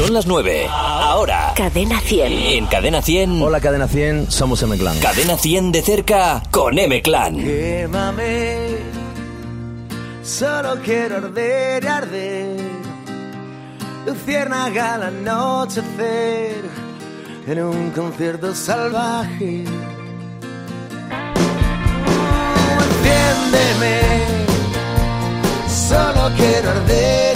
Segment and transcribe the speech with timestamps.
[0.00, 0.66] Son las 9.
[0.70, 1.52] Ahora.
[1.54, 2.32] Cadena 100.
[2.32, 3.42] En Cadena 100.
[3.42, 4.98] Hola Cadena 100, somos M-Clan.
[4.98, 7.36] Cadena 100 de cerca con M-Clan.
[7.36, 8.78] Quémame,
[10.22, 12.56] solo quiero arder y arder.
[14.06, 16.62] Luciérnaga al anochecer
[17.46, 19.64] en un concierto salvaje.
[22.78, 24.00] Enciéndeme,
[25.68, 27.29] solo quiero arder.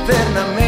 [0.00, 0.59] Vivir eternamente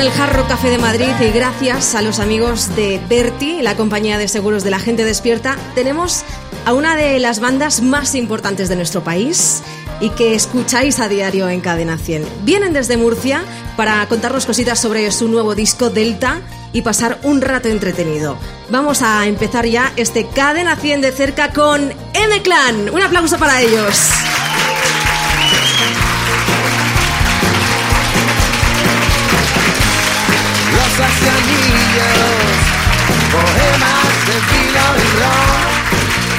[0.00, 4.16] en el Jarro Café de Madrid y gracias a los amigos de Berti, la compañía
[4.16, 6.22] de seguros de la gente despierta, tenemos
[6.64, 9.62] a una de las bandas más importantes de nuestro país
[10.00, 12.24] y que escucháis a diario en Cadena 100.
[12.44, 13.42] Vienen desde Murcia
[13.76, 16.40] para contarnos cositas sobre su nuevo disco Delta
[16.72, 18.38] y pasar un rato entretenido.
[18.70, 22.88] Vamos a empezar ya este Cadena 100 de cerca con M-Clan.
[22.90, 24.19] Un aplauso para ellos.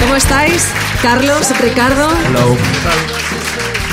[0.02, 0.66] ¿Cómo estáis?
[1.00, 2.08] Carlos, Ricardo.
[2.26, 2.56] Hello.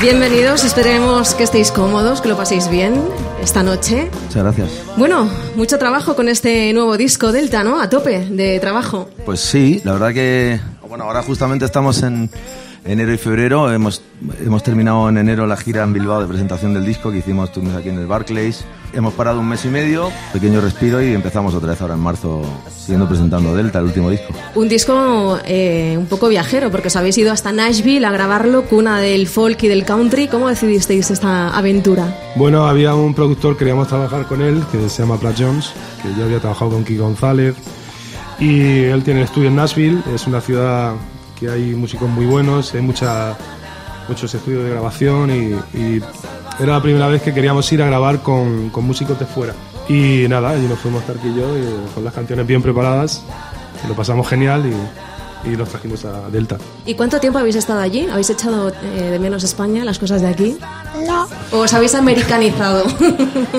[0.02, 3.00] Bienvenidos, esperemos que estéis cómodos, que lo paséis bien
[3.44, 4.10] esta noche.
[4.24, 4.70] Muchas gracias.
[4.98, 7.80] Bueno, mucho trabajo con este nuevo disco Delta, ¿no?
[7.80, 9.08] A tope de trabajo.
[9.24, 12.32] Pues sí, la verdad que, bueno, ahora justamente estamos en
[12.90, 13.72] enero y febrero.
[13.72, 14.02] Hemos,
[14.44, 17.76] hemos terminado en enero la gira en Bilbao de presentación del disco que hicimos, estuvimos
[17.76, 18.66] aquí en el Barclays.
[18.92, 22.42] Hemos parado un mes y medio, pequeño respiro y empezamos otra vez ahora en marzo,
[22.76, 24.34] siguiendo presentando Delta, el último disco.
[24.56, 29.00] Un disco eh, un poco viajero, porque os habéis ido hasta Nashville a grabarlo, cuna
[29.00, 30.28] del folk y del country.
[30.28, 32.18] ¿Cómo decidisteis esta aventura?
[32.36, 35.72] Bueno, había un productor, queríamos trabajar con él, que se llama Brad Jones,
[36.02, 37.56] que yo había trabajado con Kiko González.
[38.40, 40.94] Y él tiene el estudio en Nashville, es una ciudad
[41.40, 45.32] que hay músicos muy buenos, hay muchos estudios de grabación
[45.74, 46.02] y,
[46.60, 49.54] era la primera vez que queríamos ir a grabar con, músicos de fuera.
[49.88, 51.48] Y nada, allí nos fuimos Tark y yo
[51.96, 53.24] con las canciones bien preparadas,
[53.88, 54.74] lo pasamos genial y,
[55.44, 56.58] y los trajimos a Delta.
[56.86, 58.08] ¿Y cuánto tiempo habéis estado allí?
[58.10, 60.58] ¿Habéis echado eh, de menos España, las cosas de aquí?
[61.08, 61.28] No.
[61.52, 62.86] ¿O os habéis americanizado?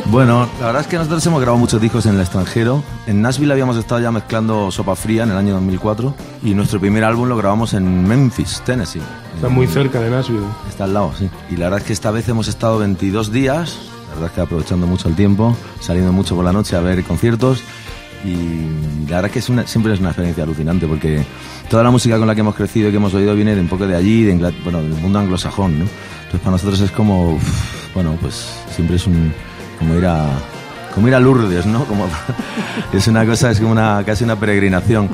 [0.06, 2.82] Bueno, la verdad es que nosotros hemos grabado muchos discos en el extranjero.
[3.06, 7.04] En Nashville habíamos estado ya mezclando Sopa Fría en el año 2004 y nuestro primer
[7.04, 9.02] álbum lo grabamos en Memphis, Tennessee.
[9.34, 10.46] Está muy cerca de Nashville.
[10.68, 11.30] Está al lado, sí.
[11.50, 14.40] Y la verdad es que esta vez hemos estado 22 días, la verdad es que
[14.40, 17.62] aprovechando mucho el tiempo, saliendo mucho por la noche a ver conciertos
[18.24, 21.22] y la verdad es que es una- siempre es una experiencia alucinante porque
[21.68, 23.68] toda la música con la que hemos crecido y que hemos oído viene de un
[23.68, 25.84] poco de allí, de bueno, del mundo anglosajón, ¿no?
[25.84, 27.38] Entonces para nosotros es como,
[27.94, 29.32] bueno, pues siempre es un,
[29.78, 30.26] como ir a,
[30.94, 31.84] como ir a Lourdes, ¿no?
[31.86, 32.06] Como,
[32.92, 35.08] es una cosa, es como una, casi una peregrinación.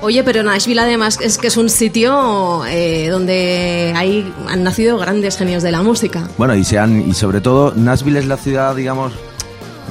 [0.00, 5.36] Oye, pero Nashville además es que es un sitio eh, donde hay, han nacido grandes
[5.38, 6.28] genios de la música.
[6.36, 9.12] Bueno, y, se han, y sobre todo, Nashville es la ciudad, digamos,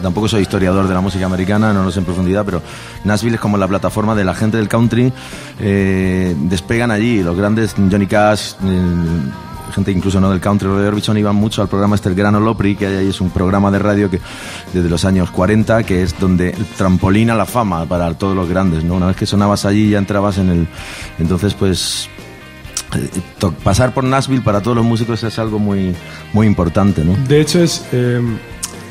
[0.01, 2.62] tampoco soy historiador de la música americana, no lo sé en profundidad, pero
[3.03, 5.12] Nashville es como la plataforma de la gente del country,
[5.59, 8.81] eh, despegan allí, los grandes Johnny Cash, eh,
[9.71, 12.75] gente incluso no del country de Orbison iban mucho al programa este el Grano Lopri,
[12.75, 14.19] que ahí es un programa de radio que
[14.74, 18.50] desde los años 40, que es donde el trampolín a la fama para todos los
[18.50, 18.95] grandes, ¿no?
[18.95, 20.68] Una vez que sonabas allí ya entrabas en el...
[21.19, 22.09] Entonces, pues
[22.95, 23.09] eh,
[23.63, 25.95] pasar por Nashville para todos los músicos es algo muy,
[26.33, 27.15] muy importante, ¿no?
[27.27, 28.21] De hecho, es eh,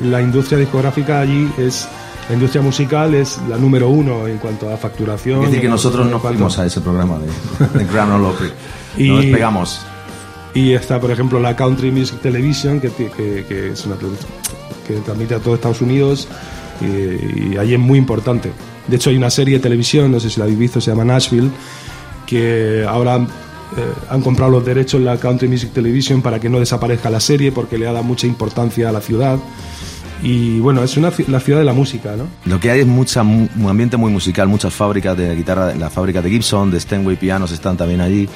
[0.03, 1.87] la industria discográfica allí es
[2.29, 5.39] la industria musical es la número uno en cuanto a facturación.
[5.41, 8.49] Es decir, que nosotros no fuimos a ese programa de, de Grano Lopri.
[8.97, 9.81] Y- No despegamos.
[10.53, 13.95] Y está, por ejemplo, la Country Music Television, que, que, que es una
[14.87, 16.27] que transmite a todo Estados Unidos
[16.81, 18.51] y, y ahí es muy importante.
[18.87, 21.05] De hecho, hay una serie de televisión, no sé si la habéis visto, se llama
[21.05, 21.49] Nashville,
[22.25, 23.25] que ahora eh,
[24.09, 27.51] han comprado los derechos en la Country Music Television para que no desaparezca la serie
[27.51, 29.37] porque le ha dado mucha importancia a la ciudad.
[30.23, 32.27] Y bueno, es una, la ciudad de la música, ¿no?
[32.45, 35.89] Lo que hay es mucha, mu- un ambiente muy musical, muchas fábricas de guitarra, la
[35.89, 38.27] fábrica de Gibson, de Steinway Pianos están también allí.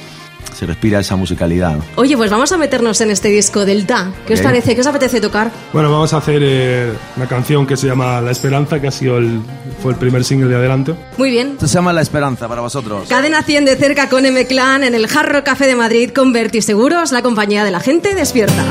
[0.54, 1.74] Se respira esa musicalidad.
[1.76, 1.82] ¿no?
[1.96, 4.10] Oye, pues vamos a meternos en este disco del Da.
[4.26, 4.74] ¿Qué os parece?
[4.74, 5.50] ¿Qué os apetece tocar?
[5.72, 9.18] Bueno, vamos a hacer eh, una canción que se llama La Esperanza, que ha sido
[9.18, 9.40] el,
[9.82, 10.96] fue el primer single de Adelanto.
[11.18, 11.48] Muy bien.
[11.52, 13.06] Esto se llama La Esperanza para vosotros.
[13.08, 17.12] Cadena 100 de cerca con M-Clan en el Jarro Café de Madrid con Berti Seguros,
[17.12, 18.64] la compañía de la gente despierta.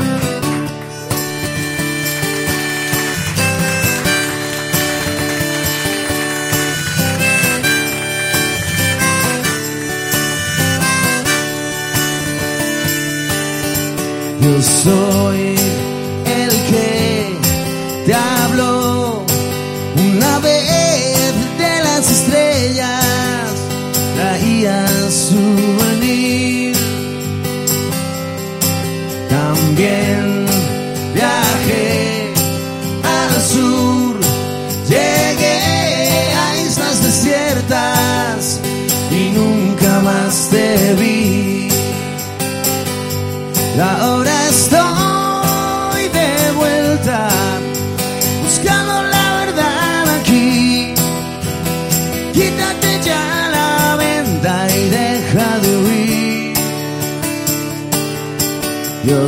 [14.56, 15.05] Yo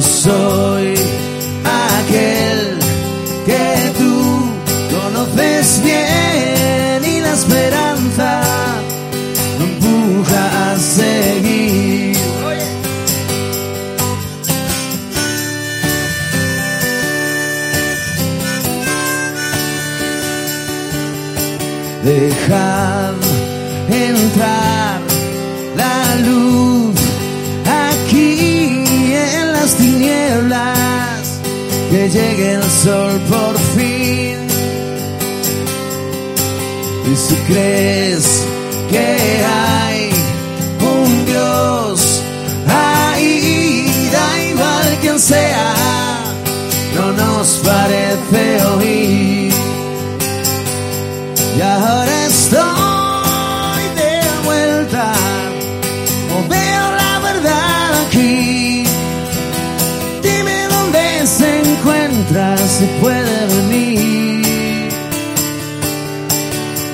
[0.00, 0.94] Soy
[1.64, 2.78] aquel
[3.44, 4.50] que tú
[4.94, 8.40] conoces bien y la esperanza
[9.58, 12.16] me empuja a seguir.
[22.04, 23.14] Dejad
[23.90, 24.77] entrar
[32.10, 34.38] llegue el sol por fin.
[37.10, 38.44] Y si crees
[38.90, 40.10] que hay
[40.80, 42.22] un Dios
[42.66, 45.74] ahí, da igual quien sea,
[46.94, 49.52] no nos parece oír.
[51.56, 51.60] Y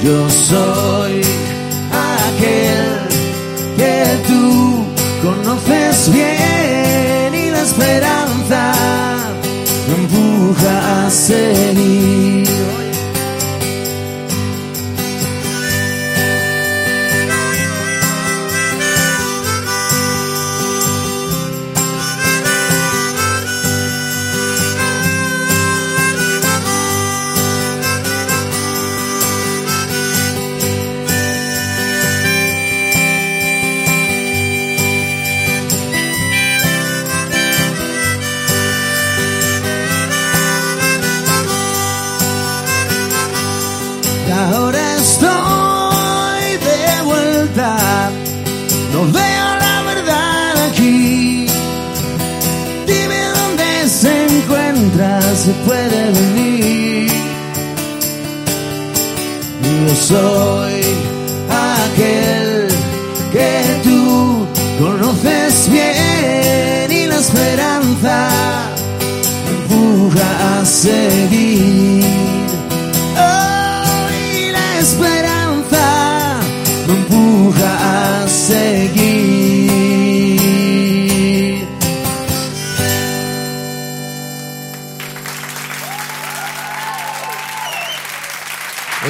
[0.04, 1.22] Yo soy
[1.90, 2.84] aquel
[3.78, 4.84] que tú
[5.22, 8.74] conoces bien y la esperanza
[9.88, 12.03] me empuja a seguir.
[47.56, 51.46] No veo la verdad aquí.
[52.86, 57.12] Dime dónde se encuentra, si puede venir.
[59.86, 60.80] Yo soy
[61.84, 62.68] aquel
[63.32, 64.46] que tú
[64.80, 68.28] conoces bien y la esperanza
[69.48, 72.03] empuja a seguir.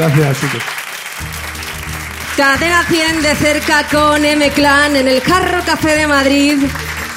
[0.04, 0.62] Gracias, chicos.
[2.36, 6.58] Cadena 100 de cerca con M-Clan en el Jarro Café de Madrid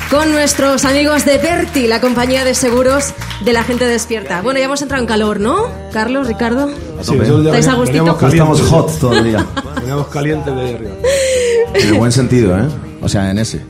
[0.10, 3.14] con nuestros amigos de Berti, la compañía de seguros
[3.44, 4.42] de la gente despierta.
[4.42, 5.66] Bueno, ya hemos entrado en calor, ¿no?
[5.92, 6.70] Carlos, Ricardo.
[7.02, 8.18] Sí, ¿Estáis a gustito?
[8.26, 9.46] Estamos hot todo el día.
[9.76, 10.92] Veníamos calientes de ahí arriba.
[11.74, 12.70] En el buen sentido, ¿eh?
[13.02, 13.66] O sea, en ese.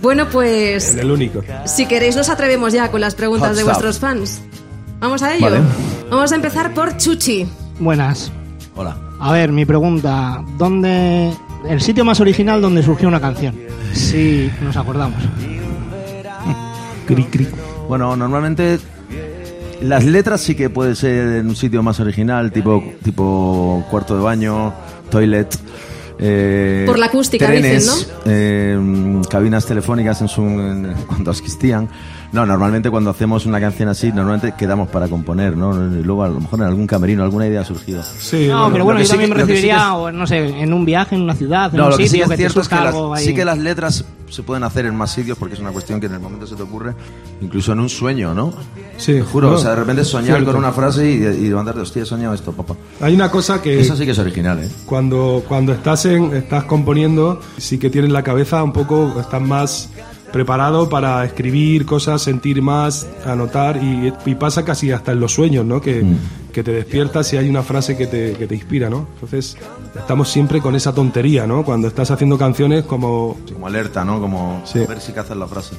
[0.00, 1.42] Bueno, pues En el único.
[1.64, 3.72] si queréis nos atrevemos ya con las preguntas Hot de stuff.
[3.72, 4.40] vuestros fans.
[5.00, 5.46] Vamos a ello.
[5.46, 5.60] Vale.
[6.10, 7.48] Vamos a empezar por Chuchi.
[7.80, 8.30] Buenas.
[8.74, 8.96] Hola.
[9.20, 11.32] A ver, mi pregunta, ¿dónde
[11.68, 13.54] el sitio más original donde surgió una canción?
[13.92, 15.22] Sí, nos acordamos.
[17.06, 17.48] Cri, cri.
[17.88, 18.78] Bueno, normalmente
[19.82, 24.22] las letras sí que puede ser en un sitio más original, tipo, tipo cuarto de
[24.22, 24.72] baño,
[25.10, 25.54] toilet.
[26.18, 31.88] eh, Por la acústica, trenes, dicen, eh, cabinas telefónicas en su, en- cuando existían.
[32.32, 35.74] No, normalmente cuando hacemos una canción así, normalmente quedamos para componer, ¿no?
[35.98, 38.02] Y luego a lo mejor en algún camerino alguna idea ha surgido.
[38.02, 40.26] Sí, No, bueno, pero bueno, yo sí también que- me que sí es- o, no
[40.26, 42.30] sé, en un viaje, en una ciudad, en No, un lo que sí sitio es
[42.30, 43.24] que te cierto es que las, ahí.
[43.26, 46.06] sí que las letras se pueden hacer en más sitios porque es una cuestión que
[46.06, 46.94] en el momento se te ocurre,
[47.42, 48.54] incluso en un sueño, ¿no?
[48.96, 50.52] Sí, Te juro, no, o sea, de repente soñar cierto.
[50.52, 52.74] con una frase y, y levantarte, hostia, he soñado esto, papá.
[53.02, 54.70] Hay una cosa que Eso sí que es original, ¿eh?
[54.86, 59.90] cuando, cuando estás, en, estás componiendo, sí que tienes la cabeza un poco, estás más
[60.32, 65.64] preparado para escribir cosas, sentir más, anotar y, y pasa casi hasta en los sueños,
[65.66, 65.80] ¿no?
[65.80, 66.04] Que,
[66.52, 69.06] que te despiertas y hay una frase que te, que te inspira, ¿no?
[69.14, 69.56] Entonces
[69.94, 71.64] estamos siempre con esa tontería, ¿no?
[71.64, 73.36] Cuando estás haciendo canciones como...
[73.52, 74.20] Como alerta, ¿no?
[74.20, 74.80] Como Sí.
[74.80, 75.74] a ver si cazas la frase.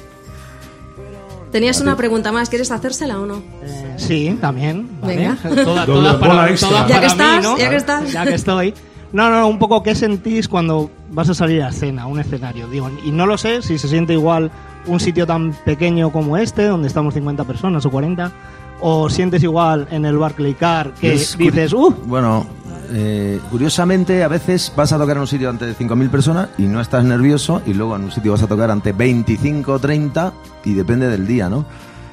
[1.52, 3.36] Tenías una pregunta más, ¿quieres hacérsela o no?
[3.62, 4.88] Eh, sí, también.
[5.00, 5.16] ¿vale?
[5.16, 5.36] Venga.
[5.64, 6.86] Toda- bola para, extra.
[6.88, 7.56] Ya que mí, estás, ¿no?
[7.58, 8.12] ya que estás.
[8.12, 8.74] Ya que estoy.
[9.14, 12.66] No, no, un poco qué sentís cuando vas a salir a escena, a un escenario.
[12.68, 14.50] Digo, y no lo sé si se siente igual
[14.86, 18.32] un sitio tan pequeño como este, donde estamos 50 personas o 40,
[18.80, 21.94] o sientes igual en el Barclay Car que Es dices, ¡uh!
[22.06, 22.44] Bueno,
[22.90, 26.80] eh, curiosamente, a veces vas a tocar en un sitio ante 5.000 personas y no
[26.80, 30.32] estás nervioso, y luego en un sitio vas a tocar ante 25 o 30,
[30.64, 31.64] y depende del día, ¿no?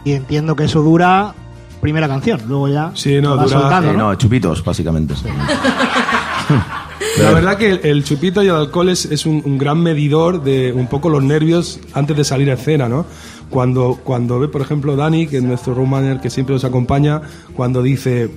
[0.05, 1.34] Y entiendo que eso dura
[1.81, 4.10] primera canción, luego ya Sí, no, dura- soltando, Eh, ¿no?
[4.10, 5.15] no, chupitos, básicamente.
[7.23, 10.43] La verdad que el, el chupito y el alcohol es, es un, un gran medidor
[10.43, 13.05] de un poco los nervios antes de salir a escena, ¿no?
[13.49, 17.21] Cuando, cuando ve, por ejemplo, Dani, que es nuestro road manager que siempre nos acompaña,
[17.55, 18.29] cuando dice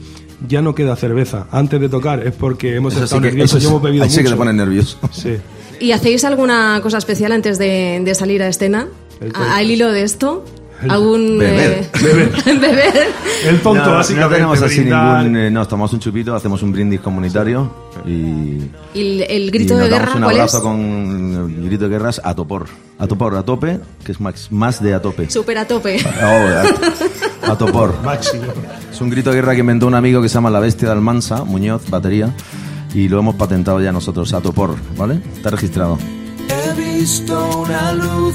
[0.48, 3.62] ya no queda cerveza antes de tocar, es porque hemos Eso sí estado que, nerviosos
[3.62, 4.34] y hemos bebido ahí sí que mucho.
[4.34, 4.98] te pones nervioso.
[5.12, 5.36] Sí.
[5.80, 8.88] ¿Y hacéis alguna cosa especial antes de, de salir a escena?
[9.20, 10.44] El- ¿A- ¿Al hilo de esto?
[10.88, 11.38] ¿Algún...
[11.38, 11.72] Beber.
[11.72, 11.88] eh,
[12.60, 12.92] beber.
[13.48, 14.20] El tonto, no, básicamente.
[14.20, 15.36] no tenemos así ningún.
[15.36, 17.70] eh, no, tomamos un chupito, hacemos un brindis comunitario
[18.06, 18.10] y.
[18.10, 20.62] ¿Y el, el y grito nos de damos guerra un cuál abrazo es?
[20.62, 22.66] con el grito de guerras a topor.
[22.98, 25.28] A topor, a tope, que es más, más de a tope.
[25.30, 25.98] Súper a tope.
[26.22, 27.94] Oh, a, a topor.
[28.04, 28.44] Máximo.
[28.90, 30.92] Es un grito de guerra que inventó un amigo que se llama La Bestia de
[30.94, 32.30] Almansa, Muñoz, batería,
[32.94, 35.20] y lo hemos patentado ya nosotros, a topor, ¿vale?
[35.36, 35.98] Está registrado.
[36.48, 38.34] He visto una luz,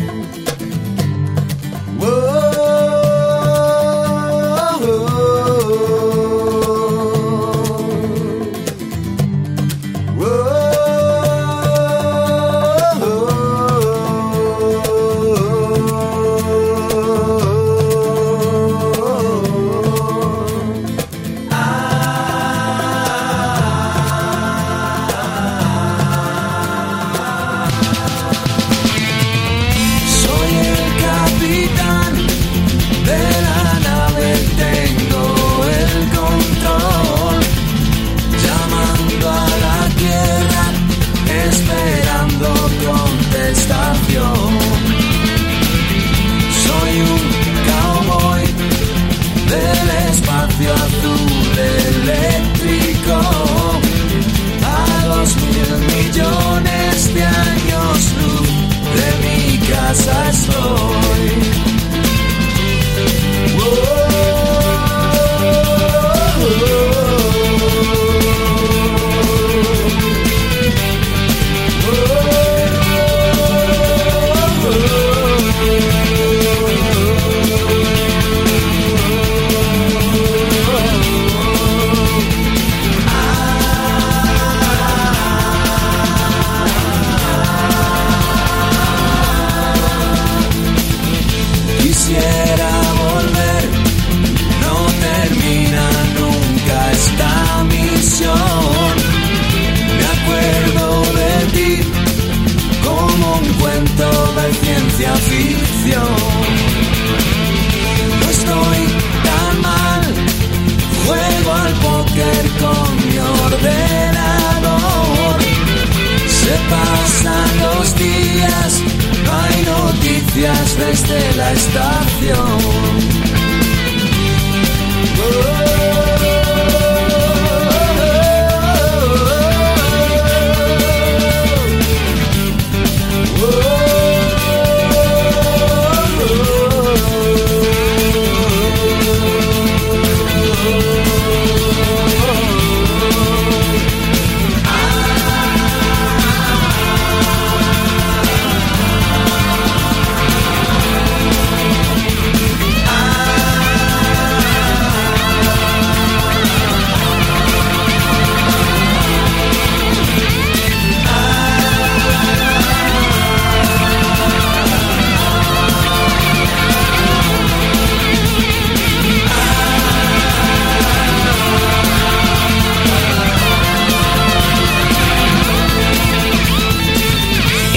[2.01, 2.50] Tres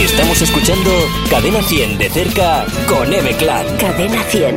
[0.04, 0.90] Estamos escuchando
[1.30, 3.64] Cadena 100 de cerca con M-Clan.
[3.78, 4.56] Cadena 100.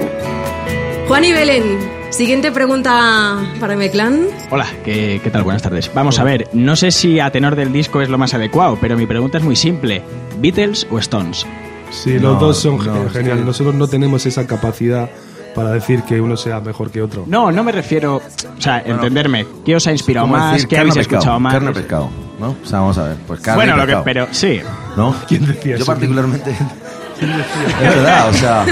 [1.08, 4.28] Juan y Belén, siguiente pregunta para M-Clan.
[4.50, 5.44] Hola, ¿qué, qué tal?
[5.44, 5.90] Buenas tardes.
[5.94, 8.98] Vamos a ver, no sé si a tenor del disco es lo más adecuado, pero
[8.98, 10.02] mi pregunta es muy simple.
[10.40, 11.46] ¿Beatles o Stones?
[11.92, 13.46] Sí, No, los dos son no, ge- es geniales.
[13.46, 15.10] Nosotros no tenemos esa capacidad
[15.56, 17.24] para decir que uno sea mejor que otro.
[17.26, 19.48] No, no me refiero, o sea, entenderme.
[19.66, 20.54] ¿Qué os ha inspirado más?
[20.54, 21.54] decir, ¿Qué habéis pescado, escuchado más?
[21.54, 22.56] Carne pescado, ¿no?
[22.64, 23.18] O sea, vamos a ver.
[23.28, 24.04] Pues carne bueno, y lo que, pescado.
[24.04, 24.60] pero sí.
[24.96, 25.16] ¿No?
[25.28, 25.86] ¿Quién decía Yo eso?
[25.86, 26.52] particularmente...
[27.22, 28.66] es verdad, o sea...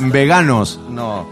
[0.00, 1.26] Veganos, no.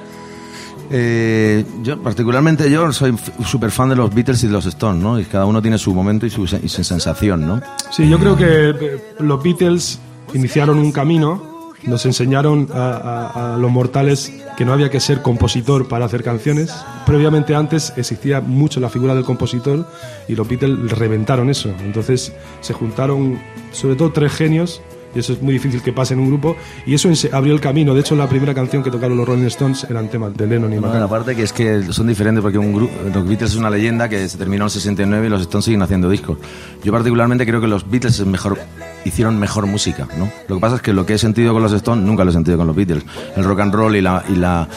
[0.90, 5.18] Eh, yo particularmente yo soy súper fan de los Beatles y de los Stones, ¿no?
[5.18, 7.60] Y cada uno tiene su momento y su, y su sensación, ¿no?
[7.90, 9.98] Sí, yo creo que eh, los Beatles
[10.34, 11.55] iniciaron un camino,
[11.86, 16.74] nos enseñaron a, los mortales que no había que ser compositor para hacer canciones.
[17.04, 19.86] Previamente antes existía mucho la figura del compositor
[20.28, 21.72] y los Beatles reventaron eso.
[21.80, 23.38] Entonces se juntaron
[23.72, 24.82] sobre todo tres genios
[25.16, 27.94] y eso es muy difícil que pase en un grupo y eso abrió el camino.
[27.94, 30.76] De hecho, la primera canción que tocaron los Rolling Stones eran temas de Lennon y
[30.78, 31.04] Bueno, McCartney.
[31.06, 34.28] aparte que es que son diferentes porque un grupo, los Beatles es una leyenda que
[34.28, 36.38] se terminó en el 69 y los Stones siguen haciendo discos.
[36.84, 38.58] Yo particularmente creo que los Beatles es mejor,
[39.04, 40.30] hicieron mejor música, ¿no?
[40.48, 42.34] Lo que pasa es que lo que he sentido con los Stones nunca lo he
[42.34, 43.04] sentido con los Beatles.
[43.36, 44.68] El rock and roll y la, y la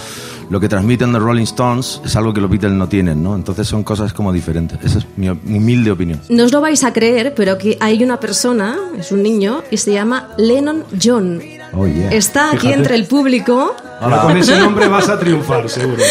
[0.49, 3.35] lo que transmiten los Rolling Stones es algo que los Beatles no tienen, ¿no?
[3.35, 4.79] Entonces son cosas como diferentes.
[4.83, 6.19] Esa es mi, mi humilde opinión.
[6.29, 9.77] No os lo vais a creer, pero que hay una persona, es un niño, y
[9.77, 11.39] se llama Lennon John.
[11.73, 12.09] Oh, yeah.
[12.09, 12.77] Está aquí Fíjate.
[12.79, 13.75] entre el público.
[14.01, 16.01] Ahora con ese nombre vas a triunfar, seguro.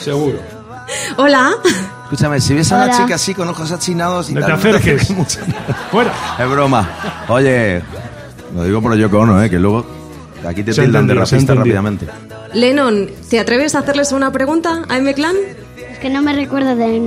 [0.00, 0.38] seguro.
[1.16, 1.52] Hola.
[2.04, 2.96] Escúchame, si ves a una Hola.
[2.96, 5.10] chica así con ojos achinados y No te tal, acerques.
[5.10, 5.38] mucho.
[5.90, 6.12] Fuera.
[6.38, 6.88] Es broma.
[7.28, 7.82] Oye,
[8.54, 9.50] lo digo por Yoko Ono, ¿eh?
[9.50, 9.84] Que luego
[10.46, 12.06] aquí te tildan de racista rápidamente.
[12.54, 15.36] Lennon, ¿te atreves a hacerles una pregunta a M-Clan?
[15.90, 17.00] Es que no me recuerdo de,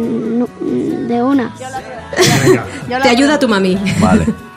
[1.07, 1.53] de una.
[3.01, 3.77] Te ayuda tu mami.
[3.99, 4.25] Vale.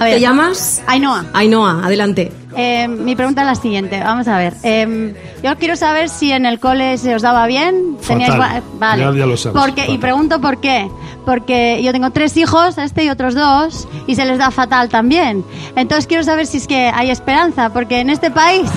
[0.00, 0.82] A ver, ¿Te llamas?
[0.86, 1.24] Ainhoa.
[1.34, 2.32] Ainhoa, adelante.
[2.56, 4.00] Eh, mi pregunta es la siguiente.
[4.02, 4.54] Vamos a ver.
[4.62, 7.96] Eh, yo quiero saber si en el cole se os daba bien.
[8.00, 8.38] Fatal.
[8.40, 9.02] gua- Vale.
[9.02, 10.88] Ya- ya lo sabes, Porque, y pregunto por qué.
[11.24, 15.44] Porque yo tengo tres hijos, este y otros dos, y se les da fatal también.
[15.76, 17.70] Entonces quiero saber si es que hay esperanza.
[17.70, 18.68] Porque en este país,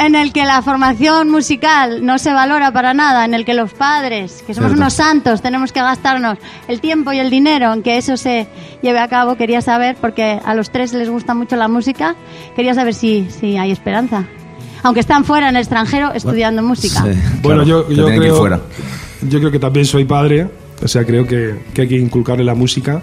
[0.00, 3.72] en el que la formación musical no se valora para nada, en el que los
[3.72, 4.80] padres, que somos Cierto.
[4.82, 8.46] unos santos, tenemos que gastarnos el tiempo y el dinero en que eso se
[8.82, 12.14] lleve a cabo, quería saber, porque a los tres les gusta mucho la música,
[12.56, 14.24] quería saber si, si hay esperanza.
[14.82, 17.02] Aunque están fuera en el extranjero estudiando música.
[17.02, 17.10] Sí,
[17.42, 18.60] Bueno, claro, yo, creo, fuera.
[19.20, 20.48] yo creo que también soy padre,
[20.82, 23.02] o sea, creo que, que hay que inculcarle la música,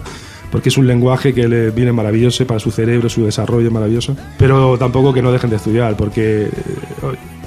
[0.50, 4.78] porque es un lenguaje que le viene maravilloso para su cerebro, su desarrollo maravilloso, pero
[4.78, 6.50] tampoco que no dejen de estudiar, porque eh,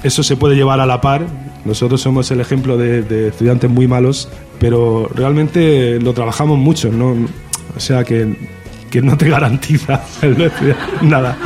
[0.02, 1.26] eso se puede llevar a la par.
[1.64, 7.16] Nosotros somos el ejemplo de, estudiantes muy malos, pero realmente lo trabajamos mucho, ¿no?
[7.76, 8.36] O sea, que,
[8.90, 10.50] que no te garantiza el no
[11.02, 11.36] nada.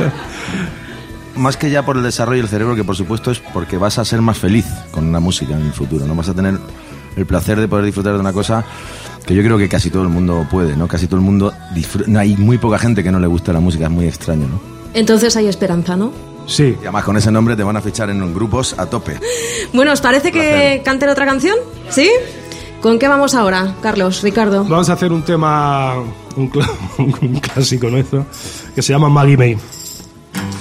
[1.35, 4.05] Más que ya por el desarrollo del cerebro, que por supuesto es porque vas a
[4.05, 6.15] ser más feliz con una música en el futuro, ¿no?
[6.15, 6.57] Vas a tener
[7.15, 8.65] el placer de poder disfrutar de una cosa
[9.27, 10.87] que yo creo que casi todo el mundo puede, ¿no?
[10.87, 12.09] Casi todo el mundo disfruta.
[12.09, 14.59] No, hay muy poca gente que no le gusta la música, es muy extraño, ¿no?
[14.93, 16.11] Entonces hay esperanza, ¿no?
[16.47, 19.19] Sí, Y además con ese nombre te van a fichar en grupos a tope.
[19.73, 21.55] Bueno, ¿os parece que canten otra canción?
[21.89, 22.09] ¿Sí?
[22.81, 24.63] ¿Con qué vamos ahora, Carlos, Ricardo?
[24.63, 25.95] Vamos a hacer un tema,
[26.37, 26.65] un, cl-
[27.21, 28.25] un clásico nuestro,
[28.73, 29.57] que se llama Maggie May.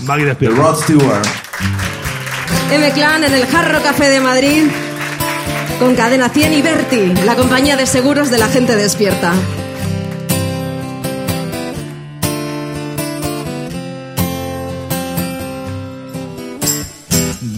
[0.05, 0.57] Maggie The despierta.
[0.61, 1.27] Rod Stewart.
[2.73, 4.63] M-Clan en el Jarro Café de Madrid
[5.79, 9.33] con Cadena 100 y Berti, la compañía de seguros de la gente despierta.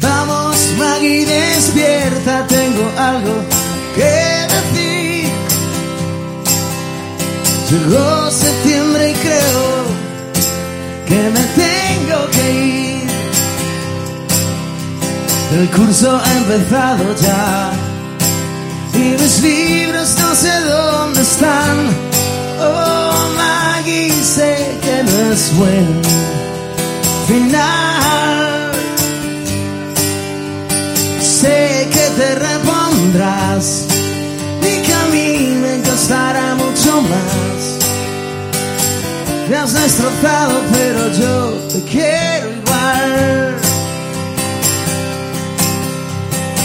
[0.00, 3.35] Vamos, Maggie, despierta, tengo algo
[3.94, 5.31] que decir.
[7.70, 9.85] Llegó septiembre y creo
[11.07, 13.09] que me tengo que ir.
[15.61, 17.88] El curso ha empezado ya
[18.98, 21.76] y mis libros no sé dónde están.
[22.61, 26.02] Oh, Maggie, sé que no es buen
[27.28, 28.72] final.
[31.20, 33.87] Sé que te repondrás
[34.62, 35.30] y que a mí
[35.62, 37.58] me costará mucho más.
[39.48, 41.34] Me has destrozado, pero yo
[41.72, 43.56] te quiero igual.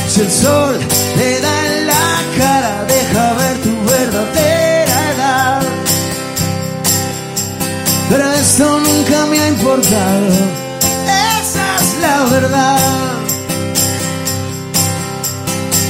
[0.09, 0.79] Si el sol
[1.17, 1.62] te da
[8.53, 10.27] esto nunca me ha importado,
[11.41, 12.77] esa es la verdad.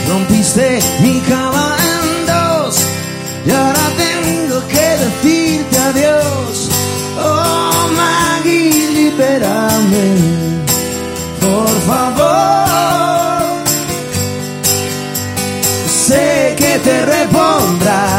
[0.08, 2.76] Rompiste mi cama en dos
[3.46, 6.70] y ahora tengo que decirte adiós.
[7.22, 10.06] Oh Maggie, libérame,
[11.42, 13.44] por favor.
[16.08, 18.13] Sé que te repondrás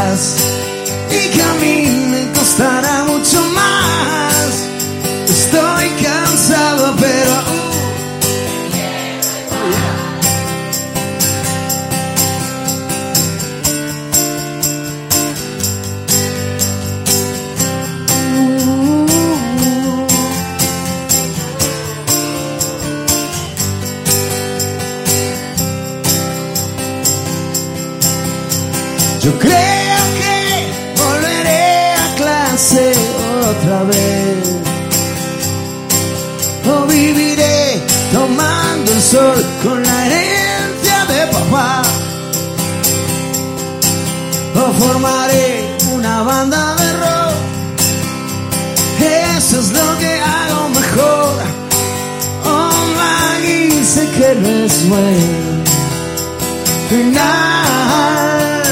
[56.89, 58.63] final.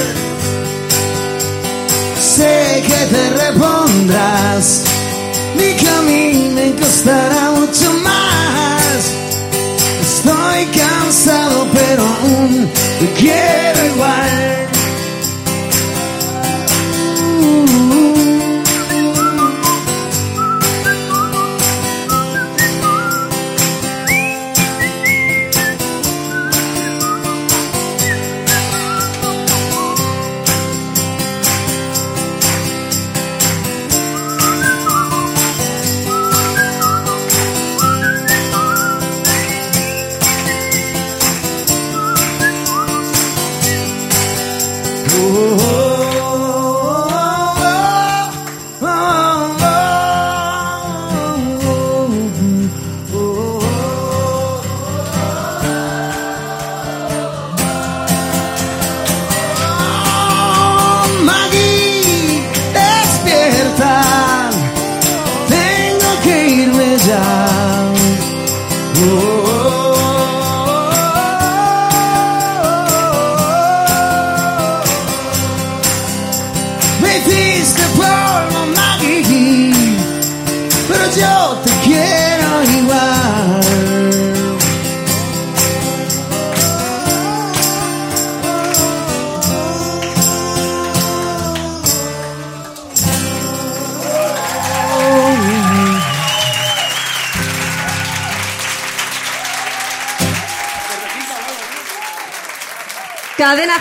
[2.20, 4.82] Sé que te repondrás,
[5.88, 9.12] a mí me costará mucho más.
[10.00, 12.70] Estoy cansado, pero aún
[13.00, 14.71] te quiero igual.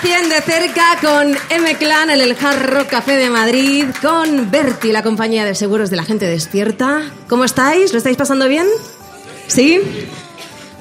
[0.01, 5.03] 100 de cerca con M-Clan en el Hard Rock Café de Madrid, con Berti, la
[5.03, 7.03] compañía de seguros de la gente despierta.
[7.29, 7.91] ¿Cómo estáis?
[7.91, 8.65] ¿Lo estáis pasando bien?
[9.45, 9.79] ¿Sí?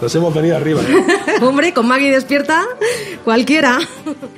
[0.01, 0.81] Nos hemos venido arriba.
[1.43, 2.65] Hombre, con Maggie despierta,
[3.23, 3.79] cualquiera.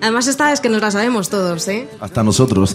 [0.01, 1.89] Además, esta es que nos la sabemos todos, ¿eh?
[2.01, 2.75] Hasta nosotros.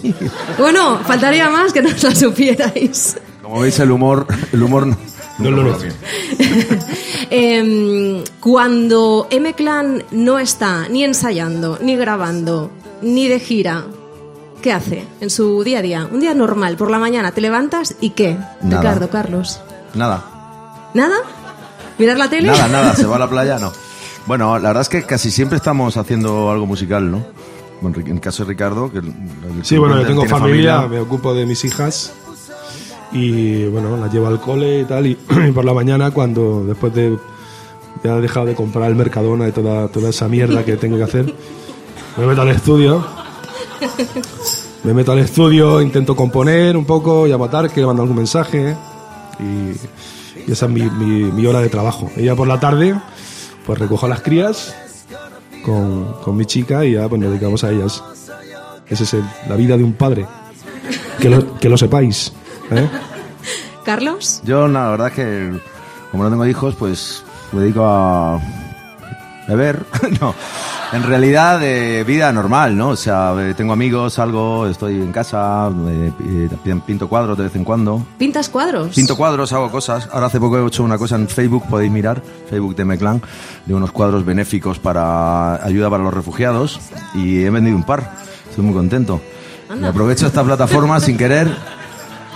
[0.58, 3.18] Bueno, faltaría más que nos la supierais.
[3.42, 4.96] Como veis, el humor, el humor
[5.38, 5.90] no, No lo nuestro.
[7.30, 12.70] Em, cuando M-Clan no está ni ensayando, ni grabando,
[13.02, 13.84] ni de gira,
[14.62, 16.08] ¿qué hace en su día a día?
[16.10, 18.36] Un día normal, por la mañana, te levantas y ¿qué?
[18.62, 18.80] Nada.
[18.82, 19.60] Ricardo, Carlos.
[19.94, 20.24] Nada,
[20.94, 21.16] ¿Nada?
[21.98, 22.48] ¿Mirar la tele?
[22.48, 23.72] nada, nada, se va a la playa, no.
[24.26, 27.24] Bueno, la verdad es que casi siempre estamos haciendo algo musical, ¿no?
[27.80, 30.82] Bueno, en el caso de Ricardo, que el- el- Sí, bueno, yo tengo tiene familia,
[30.82, 32.12] me ocupo de mis hijas
[33.12, 35.06] y bueno, las llevo al cole y tal.
[35.06, 35.18] Y,
[35.48, 37.16] y por la mañana, cuando después de
[38.04, 41.02] ya he dejado de comprar el Mercadona y toda, toda esa mierda que tengo que
[41.02, 41.34] hacer,
[42.16, 43.04] me meto al estudio.
[44.84, 48.76] Me meto al estudio, intento componer un poco, llamo a Tarque, mando algún mensaje
[49.40, 52.10] y, y esa es mi, mi- mi hora de trabajo.
[52.16, 52.94] Y ya por la tarde,
[53.66, 54.74] pues recojo a las crías
[55.64, 58.02] con, con mi chica y ya pues nos dedicamos a ellas.
[58.88, 60.26] Esa es el- la vida de un padre.
[61.20, 62.32] Que lo, que lo sepáis.
[62.70, 62.88] ¿Eh?
[63.84, 65.60] Carlos, Yo, no, la verdad es que
[66.10, 68.40] como no tengo hijos, pues me dedico a
[69.46, 69.84] beber.
[70.20, 70.34] no,
[70.92, 72.88] en realidad de vida normal, ¿no?
[72.90, 76.12] O sea, eh, tengo amigos, salgo, estoy en casa, eh,
[76.64, 78.06] eh, pinto cuadros de vez en cuando.
[78.18, 78.94] ¿pintas cuadros?
[78.94, 80.08] Pinto cuadros, hago cosas.
[80.12, 83.22] Ahora hace poco he hecho una cosa en Facebook, podéis mirar, Facebook de Meclán,
[83.66, 86.80] de unos cuadros benéficos para ayuda para los refugiados
[87.14, 88.12] y he vendido un par.
[88.48, 89.20] Estoy muy contento.
[89.78, 91.77] Y aprovecho esta plataforma sin querer.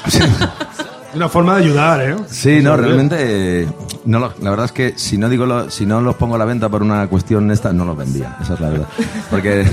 [1.14, 2.16] Una forma de ayudar, ¿eh?
[2.26, 3.68] Sí, no, realmente,
[4.06, 6.38] no lo- la verdad es que si no digo lo- si no los pongo a
[6.38, 8.88] la venta por una cuestión esta, no los vendía, esa es la verdad.
[9.30, 9.66] Porque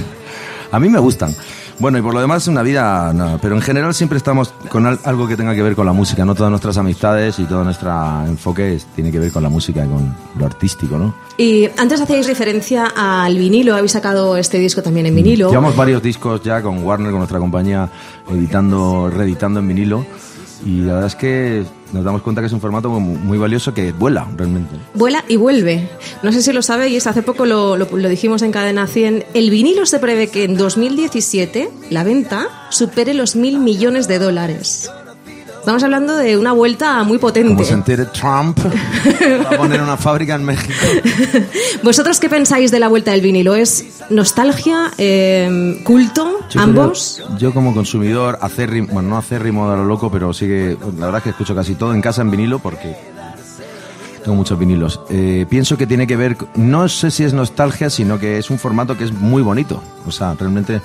[0.71, 1.33] a mí me gustan.
[1.79, 4.99] Bueno, y por lo demás una vida, no, pero en general siempre estamos con al-
[5.05, 7.89] algo que tenga que ver con la música, no todas nuestras amistades y todo nuestro
[8.25, 11.15] enfoque es- tiene que ver con la música y con lo artístico, ¿no?
[11.37, 15.47] Y antes hacíais referencia al vinilo, habéis sacado este disco también en vinilo.
[15.49, 17.89] Llevamos varios discos ya con Warner, con nuestra compañía,
[18.29, 20.05] editando, reeditando en vinilo.
[20.65, 23.73] Y la verdad es que nos damos cuenta que es un formato muy, muy valioso
[23.73, 24.75] que vuela realmente.
[24.93, 25.89] Vuela y vuelve.
[26.23, 29.25] No sé si lo sabéis, hace poco lo, lo- lo dijimos en Cadena 100.
[29.33, 34.89] El vinilo se prevé que en 2017 la venta supere los mil millones de dólares.
[35.59, 37.53] Estamos hablando de una vuelta muy potente.
[37.53, 40.73] Como se entere Trump, va a poner una fábrica en México.
[41.83, 43.53] ¿Vosotros qué pensáis de la vuelta del vinilo?
[43.55, 44.91] ¿Es nostalgia?
[44.97, 46.39] eh, ¿Culto?
[46.49, 47.21] Yo ¿Ambos?
[47.23, 51.05] creo- yo como consumidor, acérrimo, bueno, no acérrimo de lo loco, pero sí que, la
[51.05, 52.95] verdad es que escucho casi todo en casa en vinilo porque
[54.23, 55.01] tengo muchos vinilos.
[55.09, 58.57] Eh, pienso que tiene que ver, no sé si es nostalgia, sino que es un
[58.57, 59.83] formato que es muy bonito.
[60.07, 60.81] O sea, realmente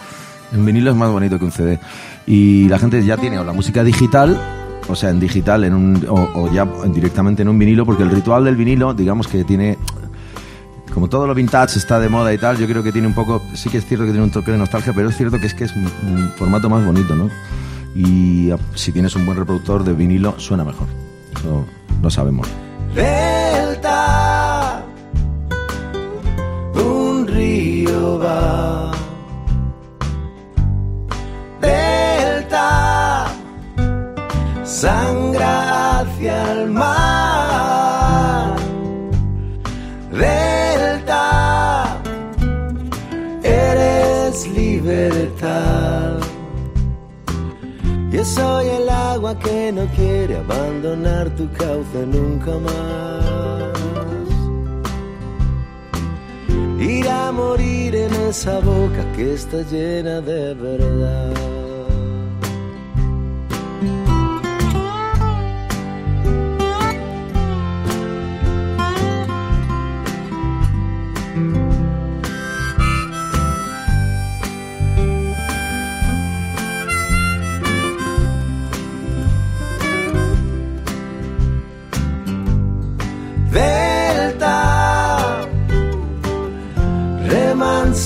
[0.52, 1.78] un vinilo es más bonito que un CD.
[2.26, 4.38] Y la gente ya tiene o la música digital,
[4.88, 8.44] o sea, en digital, en un, o, ya directamente en un vinilo, porque el ritual
[8.44, 9.78] del vinilo, digamos que tiene
[10.92, 13.42] como todo lo vintage está de moda y tal, yo creo que tiene un poco,
[13.54, 15.54] sí que es cierto que tiene un toque de nostalgia, pero es cierto que es
[15.54, 17.28] que es un, un formato más bonito, ¿no?
[17.94, 20.86] Y ah, si tienes un buen reproductor de vinilo, suena mejor.
[21.36, 21.64] Eso
[22.02, 22.46] lo sabemos.
[22.94, 24.13] Delta,
[34.84, 38.56] sangra hacia el mar.
[40.12, 41.26] Delta,
[43.42, 46.18] eres libertad.
[48.12, 54.28] Yo soy el agua que no quiere abandonar tu cauce nunca más.
[56.78, 61.63] Ir a morir en esa boca que está llena de verdad.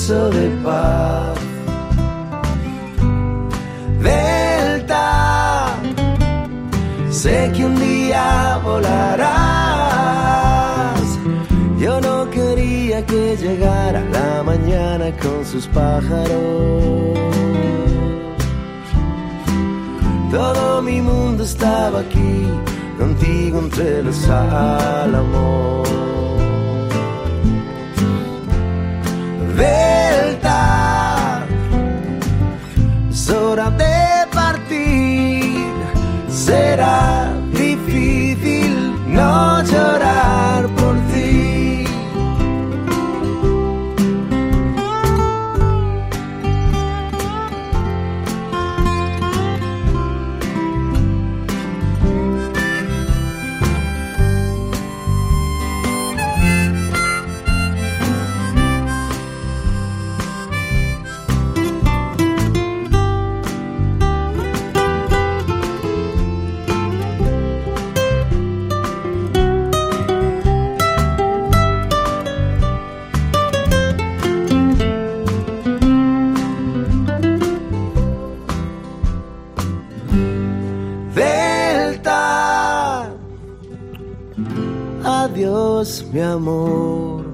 [0.09, 1.39] De paz.
[4.01, 5.77] Delta,
[7.11, 9.29] sé que un día volarás.
[11.79, 17.19] Yo no quería que llegara la mañana con sus pájaros.
[20.31, 22.47] Todo mi mundo estaba aquí,
[22.99, 25.87] contigo entre los álamos.
[29.59, 31.45] Delta,
[33.11, 35.73] es hora de partir.
[36.29, 37.18] Será
[86.23, 87.25] amor.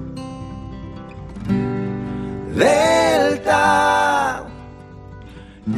[2.55, 4.43] Delta,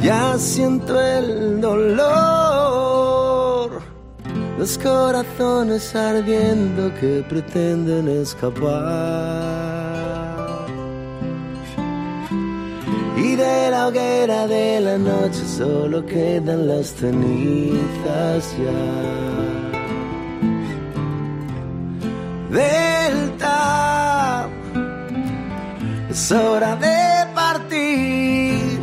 [0.02, 2.88] ya siento el dolor.
[4.58, 8.68] los corazones ardiendo que pretenden escapar.
[13.18, 19.28] Y de la hoguera de la noche solo quedan las cenizas ya.
[26.18, 28.80] Es hora de partir.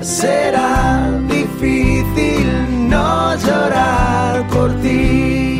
[0.00, 5.58] Será difícil no llorar por ti.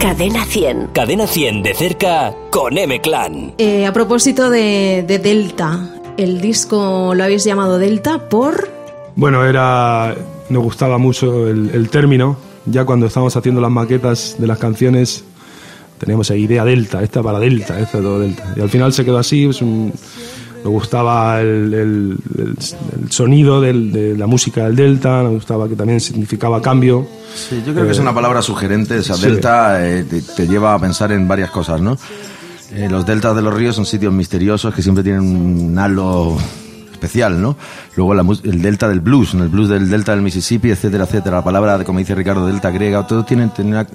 [0.00, 0.88] Cadena 100.
[0.92, 3.54] Cadena 100 de cerca con M-Clan.
[3.58, 8.68] Eh, a propósito de, de Delta, el disco lo habéis llamado Delta por...
[9.14, 10.16] Bueno, era.
[10.52, 12.36] Nos gustaba mucho el, el término.
[12.66, 15.24] Ya cuando estábamos haciendo las maquetas de las canciones,
[15.98, 18.52] teníamos esa idea Delta, esta para Delta, esta todo Delta.
[18.56, 19.46] Y al final se quedó así.
[19.46, 19.92] es un-
[20.62, 22.56] nos gustaba el, el- el-
[23.02, 27.04] el sonido del- de la música del Delta, nos gustaba que también significaba cambio.
[27.34, 28.96] Sí, yo creo que es una palabra sugerente.
[28.98, 29.22] Esa Sí.
[29.26, 31.96] delta eh, te, te lleva a pensar en varias cosas, ¿no?
[32.74, 36.36] Eh, los deltas de los ríos son sitios misteriosos que siempre tienen un halo
[37.02, 37.56] especial, ¿no?
[37.96, 41.38] Luego la el delta del blues, el blues del delta del Mississippi, etcétera, etcétera.
[41.38, 43.86] La palabra, como dice Ricardo, delta griega, todo tiene, tenía,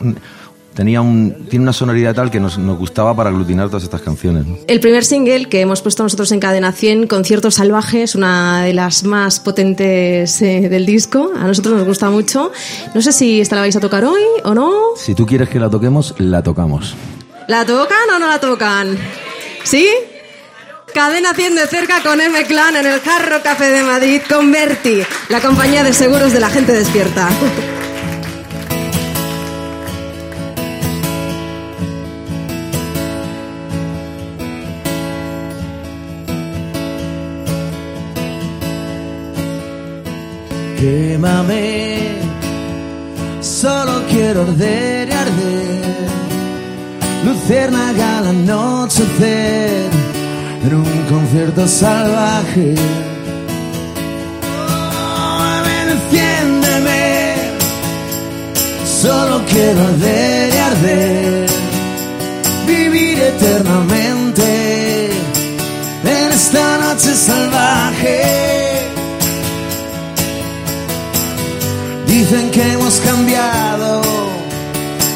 [0.74, 4.46] tenía un, tiene una sonoridad tal que nos, nos gustaba para aglutinar todas estas canciones.
[4.46, 4.58] ¿no?
[4.68, 8.74] El primer single que hemos puesto nosotros en Cadena 100, Concierto Salvaje, es una de
[8.74, 11.32] las más potentes eh, del disco.
[11.38, 12.52] A nosotros nos gusta mucho.
[12.94, 14.74] No sé si esta la vais a tocar hoy o no.
[14.98, 16.96] Si tú quieres que la toquemos, la tocamos.
[17.48, 18.98] ¿La tocan o no la tocan?
[19.64, 19.88] ¿Sí?
[20.98, 25.40] Cadena 100 de cerca con M-Clan en el Jarro Café de Madrid con Berti, la
[25.42, 27.30] compañía de seguros de la gente despierta.
[40.80, 42.18] Quémame,
[43.40, 46.08] solo quiero arder y arder.
[47.24, 49.97] Luciérnaga al anochecer
[50.68, 52.76] en un concierto salvaje.
[55.90, 57.36] Enciéndeme,
[59.02, 61.50] solo quiero arder y arder.
[62.68, 65.10] Vivir eternamente
[66.04, 68.22] en esta noche salvaje.
[72.08, 74.02] Dicen que hemos cambiado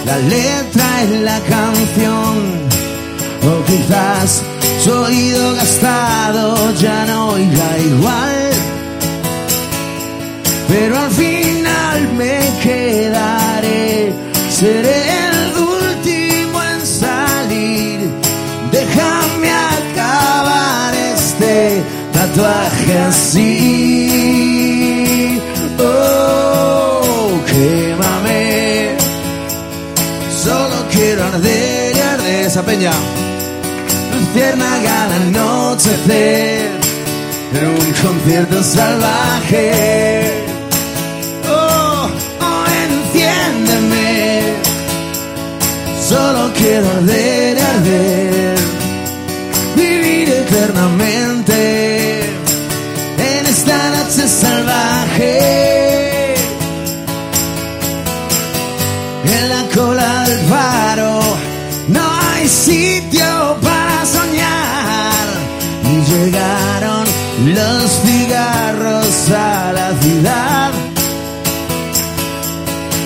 [0.05, 2.61] la letra en la canción.
[3.43, 4.43] O quizás
[4.83, 8.49] su oído gastado ya no oiga igual.
[10.67, 14.13] Pero al final me quedaré,
[14.49, 17.99] seré el último en salir.
[18.71, 24.41] Déjame acabar este tatuaje así.
[25.77, 28.95] Oh, quémame.
[30.43, 32.93] Solo quiero arder y arder esa peña.
[34.33, 36.69] Luciérnaga al anochecer
[37.53, 40.21] en un concierto salvaje.
[41.49, 44.41] Oh, oh, enciéndeme.
[46.07, 48.57] Solo quiero arder arder.
[49.75, 51.10] Vivir eternamente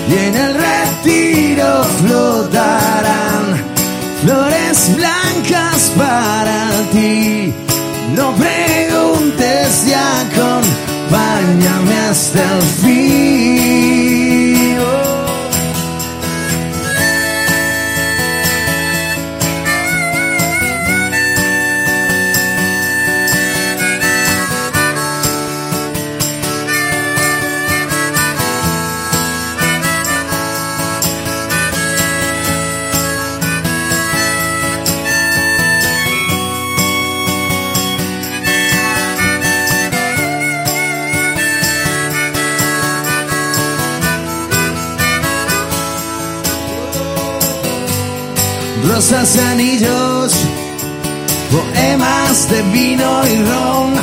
[0.08, 3.56] Y en el retiro flotarán
[4.22, 7.52] flores blancas para ti.
[8.14, 14.15] No preguntes y acompáñame hasta el fin.
[49.12, 50.32] Anillos,
[51.52, 53.94] poemas de vino y ron.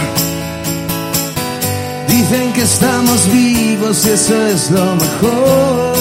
[2.08, 5.94] Dicen que estamos vivos y eso es lo mejor.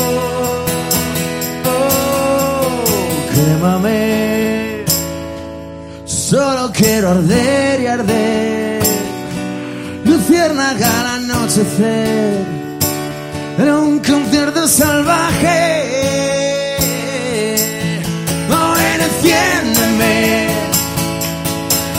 [1.64, 2.84] Oh,
[3.34, 4.84] quémame.
[6.04, 8.82] Solo quiero arder y arder.
[10.04, 12.46] Luciérnaga al anochecer.
[13.58, 15.71] En un concierto salvaje.
[19.22, 20.48] Ven, enciéndeme.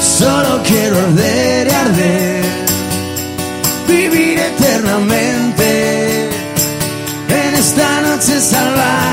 [0.01, 2.43] Solo quiero arder y arder.
[3.87, 6.29] Vivir eternamente.
[7.29, 9.12] En esta noche salvaje.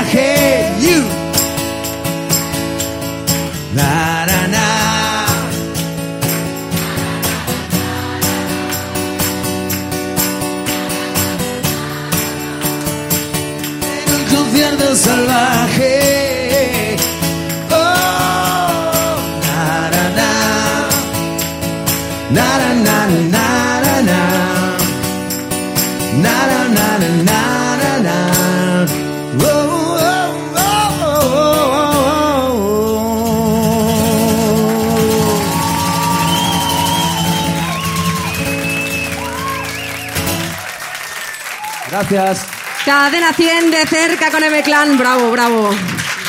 [41.91, 42.45] Gracias.
[42.85, 44.97] Cadena 100 de cerca con M-Clan.
[44.97, 45.69] Bravo, bravo.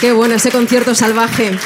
[0.01, 1.57] Qué bueno ese concierto salvaje.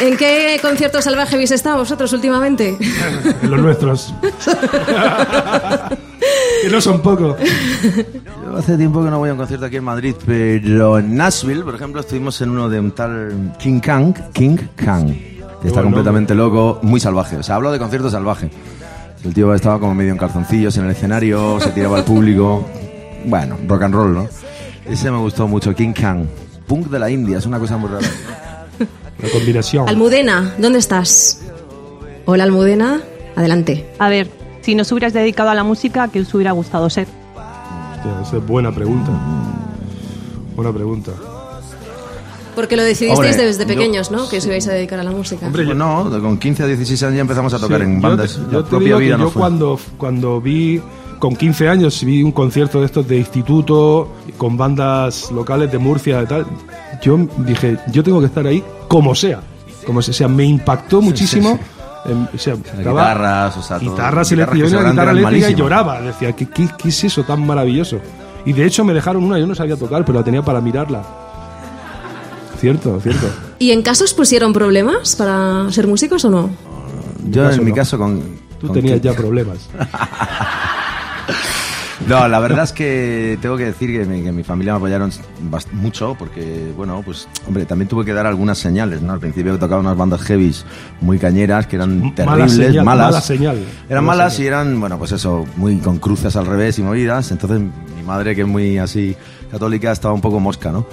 [0.00, 2.76] ¿En qué concierto salvaje habéis estado vosotros últimamente?
[3.42, 4.14] En los nuestros.
[6.62, 7.36] que no son pocos.
[8.44, 11.62] Yo hace tiempo que no voy a un concierto aquí en Madrid, pero en Nashville,
[11.62, 15.08] por ejemplo, estuvimos en uno de un tal King Kang, King Kang,
[15.62, 17.36] que está completamente loco, muy salvaje.
[17.36, 18.50] O sea, hablo de concierto salvaje.
[19.24, 22.66] El tío estaba como medio en calzoncillos en el escenario, se tiraba al público.
[23.24, 24.28] Bueno, rock and roll, ¿no?
[24.86, 26.26] Ese me gustó mucho, King Kang.
[26.66, 28.06] Punk de la India, es una cosa muy rara.
[29.22, 29.88] La combinación.
[29.88, 31.40] Almudena, ¿dónde estás?
[32.24, 33.00] Hola Almudena,
[33.36, 33.88] adelante.
[33.98, 34.28] A ver,
[34.60, 37.08] si nos hubieras dedicado a la música, ¿qué os hubiera gustado ser?
[37.96, 39.10] Hostia, esa es buena pregunta.
[40.54, 41.12] Buena pregunta.
[42.54, 44.28] Porque lo decidisteis Hombre, desde yo- pequeños, ¿no?
[44.28, 45.46] Que os ibais a dedicar a la música.
[45.46, 48.08] Hombre, Pues no, con 15 a 16 años ya empezamos a tocar Sí, en yo
[48.08, 48.34] bandas.
[48.34, 49.40] te- Yo propia vida yo fue.
[49.40, 50.80] cuando, cuando vi,
[51.20, 56.20] con 15 años, vi un concierto de estos de instituto, con bandas locales de Murcia
[56.22, 56.46] y tal,
[57.02, 59.40] yo dije, yo tengo que estar ahí como sea.
[59.86, 61.58] Como sea, o sea, me impactó muchísimo.
[62.06, 63.90] em, o sea, estaba- guitarras, o sea, todo.
[63.90, 66.00] guitarras Guitarras seguramente guitarra eléctrica y lloraba.
[66.00, 67.98] Decía, ¿qué, qué, qué es eso tan maravilloso?
[68.44, 71.02] Y de hecho me dejaron una, yo no sabía tocar, pero la tenía para mirarla.
[72.60, 73.28] Cierto, cierto.
[73.58, 76.50] ¿Y en casa os pusieron problemas para ser músicos o no?
[77.30, 77.76] Yo caso en mi no.
[77.76, 78.20] caso con...
[78.60, 79.08] Tú con tenías 15.
[79.08, 79.58] ya problemas.
[82.06, 85.10] No, la verdad es que tengo que decir que mi, que mi familia me apoyaron
[85.72, 89.12] mucho porque, bueno, pues, hombre, también tuve que dar algunas señales, ¿no?
[89.14, 90.64] Al principio tocaba unas bandas heavies
[91.00, 93.06] muy cañeras que eran Mala terribles, señal, malas.
[93.10, 93.56] mala señal.
[93.88, 94.44] Eran Mala malas señal.
[94.44, 97.30] y eran, bueno, pues eso, muy con cruces al revés y movidas.
[97.32, 99.16] Entonces mi madre, que es muy así
[99.50, 100.86] católica, estaba un poco mosca, ¿no?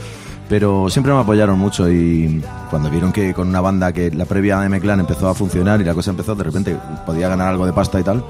[0.49, 4.60] Pero siempre me apoyaron mucho y cuando vieron que con una banda que la previa
[4.60, 7.74] de M-Clan empezó a funcionar y la cosa empezó, de repente podía ganar algo de
[7.74, 8.24] pasta y tal,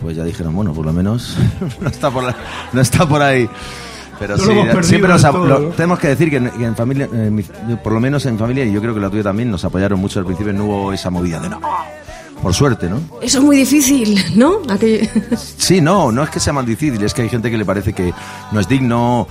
[0.00, 1.36] pues ya dijeron, bueno, por lo menos
[1.80, 2.36] no, está por la-
[2.72, 3.48] no está por ahí.
[4.18, 5.68] Pero No lo sí, siempre nos del ap- todo, lo- ¿no?
[5.70, 7.42] tenemos que decir que en, que en familia, mi-
[7.82, 10.18] por lo menos en familia, y yo creo que la tuya también, nos apoyaron mucho
[10.20, 11.60] al principio, no hubo esa movida de no.
[12.42, 13.00] Por suerte, ¿no?
[13.22, 14.60] Eso es muy difícil, ¿no?
[14.68, 15.08] Aquello-
[15.58, 17.92] Sí, no, no es que sea más difícil, es que hay gente que le parece
[17.92, 18.12] que
[18.52, 19.26] no es digno.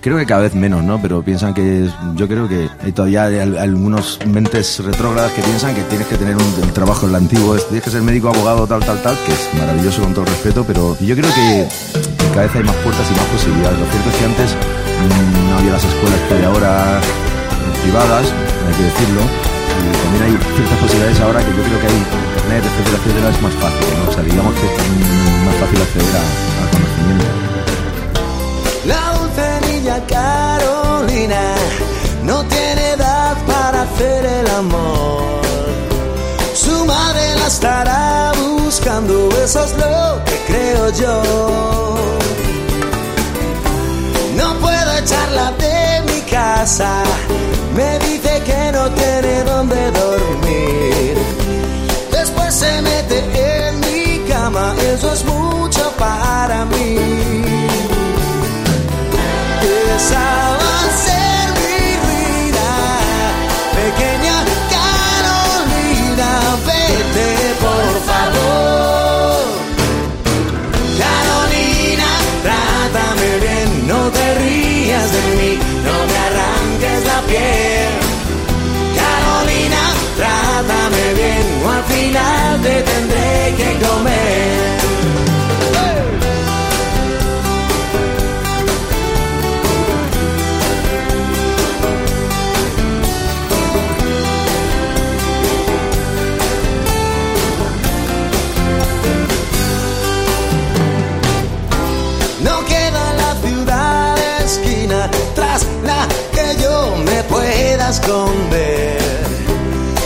[0.00, 1.02] Creo que cada vez menos, ¿no?
[1.02, 6.06] Pero piensan que yo creo que hay todavía algunos mentes retrógradas que piensan que tienes
[6.06, 9.02] que tener un, trabajo en el antiguo, es- tienes que ser médico, abogado, tal, tal,
[9.02, 11.66] tal, que es maravilloso con todo el respeto, pero yo creo que
[12.32, 13.78] cada vez hay más puertas y más posibilidades.
[13.78, 18.24] Lo cierto es que antes mm, no había las escuelas que hay ahora eh, privadas,
[18.70, 22.62] hay que decirlo, y también hay ciertas posibilidades ahora que yo creo que hay internet,
[22.70, 24.02] etcétera, etcétera, es más fácil, ¿no?
[24.08, 27.47] O sea, digamos que es mm, más fácil acceder al conocimiento.
[30.06, 31.54] Carolina
[32.22, 35.42] no tiene edad para hacer el amor.
[36.54, 41.96] Su madre la estará buscando, eso es lo que creo yo.
[44.36, 47.02] No puedo echarla de mi casa,
[47.74, 51.16] me dice que no tiene dónde dormir.
[52.12, 53.18] Después se mete
[53.66, 57.87] en mi cama, eso es mucho para mí.
[60.08, 60.67] Esa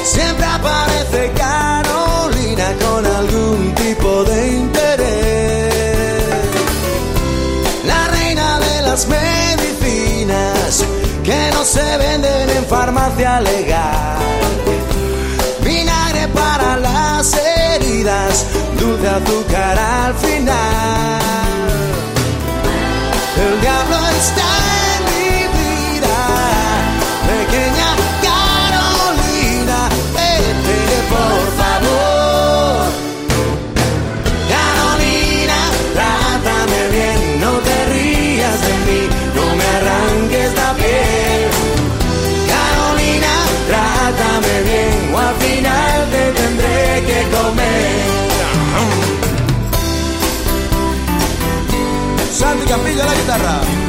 [0.03, 5.84] Siempre aparece Carolina con algún tipo de interés.
[7.86, 10.84] La reina de las medicinas
[11.22, 14.18] que no se venden en farmacia legal.
[15.62, 18.46] Vinagre para las heridas,
[18.80, 21.20] dulce azúcar al final.
[23.36, 24.61] El diablo está
[52.43, 53.81] Santi Campillo a la guitarra.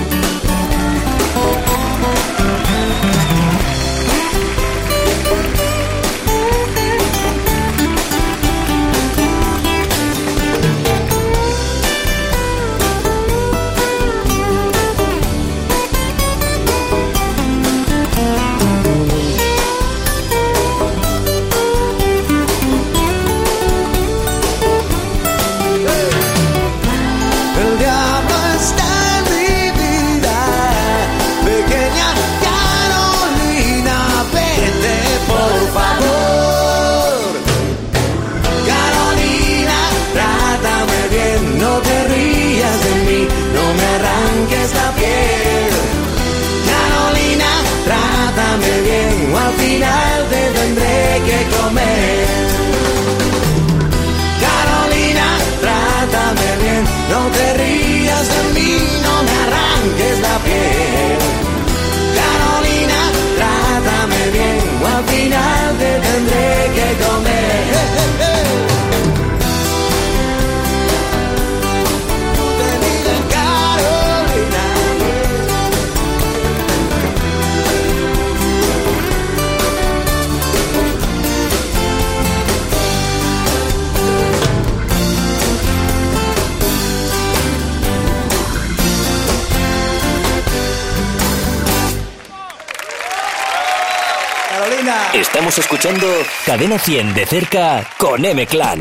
[96.53, 98.77] Cadena 100 de cerca con M-Clan.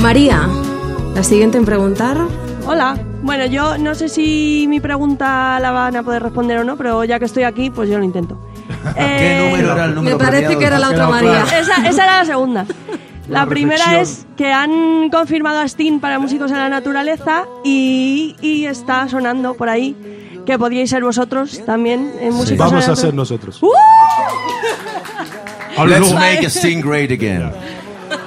[0.00, 0.48] María,
[1.14, 2.18] la siguiente en preguntar.
[2.66, 2.98] Hola.
[3.22, 7.04] Bueno, yo no sé si mi pregunta la van a poder responder o no, pero
[7.04, 8.36] ya que estoy aquí, pues yo lo intento.
[8.96, 10.58] ¿Qué Eh, número era el número Me parece premiado?
[10.58, 11.42] que era la otra María.
[11.44, 12.66] Esa, esa era la segunda.
[13.28, 18.64] La primera es que han confirmado a Sting para Músicos en la Naturaleza y, y
[18.64, 19.94] está sonando por ahí
[20.48, 23.62] que podríais ser vosotros también en Músicos en la Vamos a ser nosotros.
[23.62, 23.68] ¡Uh!
[25.86, 27.52] Let's make a sing great again.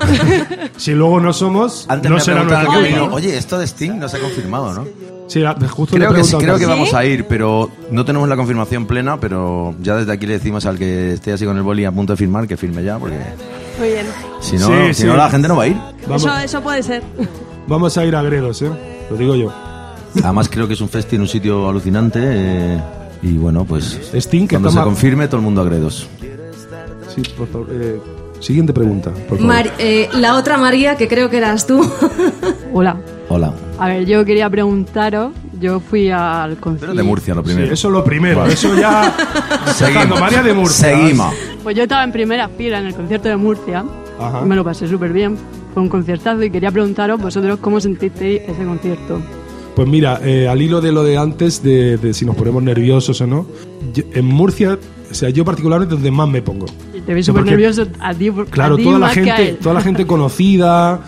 [0.77, 4.07] si luego no somos, Antes no me será nuestro camino, oye, esto de Sting no
[4.07, 4.87] se ha confirmado, ¿no?
[5.27, 8.29] Sí, la- justo le Creo que, sí, creo que vamos a ir, pero no tenemos
[8.29, 11.63] la confirmación plena, pero ya desde aquí le decimos al que esté así con el
[11.63, 13.17] boli a punto de firmar que firme ya, porque
[13.79, 14.05] Muy bien.
[14.41, 15.07] si no, Sí, si sí.
[15.07, 15.77] no la gente no va a ir.
[16.13, 17.01] Eso, eso puede ser.
[17.65, 18.69] vamos a ir a Gredos, ¿eh?
[19.09, 19.51] Lo digo yo.
[20.23, 22.79] Además creo que es un festival, un sitio alucinante eh,
[23.21, 26.07] y bueno, pues Sting, que cuando está se confirme todo el mundo a Gredos.
[27.15, 27.67] Sí, por favor.
[27.71, 27.99] eh,
[28.39, 29.41] siguiente pregunta, por favor.
[29.45, 31.81] Mar- eh, la otra María, que creo que eras tú.
[32.73, 32.97] Hola.
[33.29, 33.53] Hola.
[33.79, 36.95] A ver, yo quería preguntaros, yo fui al concierto.
[36.95, 37.73] De Murcia lo Sí, primero.
[37.73, 38.39] eso es lo primero.
[38.41, 38.53] Vale.
[38.53, 39.13] Eso ya.
[39.73, 40.89] Sacando María de Murcia.
[40.97, 41.33] Seguimos.
[41.63, 43.85] Pues yo estaba en primera fila en el concierto de Murcia.
[44.19, 44.41] Ajá.
[44.43, 45.37] y Me lo pasé súper bien.
[45.73, 49.21] Fue un conciertazo y quería preguntaros vosotros cómo sentisteis ese concierto.
[49.75, 53.19] Pues mira, eh, al hilo de lo de antes, de, de si nos ponemos nerviosos
[53.21, 53.45] o no,
[53.93, 54.77] yo- en Murcia,
[55.09, 56.65] o sea, yo particularmente donde más me pongo.
[57.05, 59.49] Te vi Sí, súper porque- nervioso a ti, Claro, a ti toda la a gente,
[59.49, 59.57] él.
[59.57, 60.99] toda la gente conocida,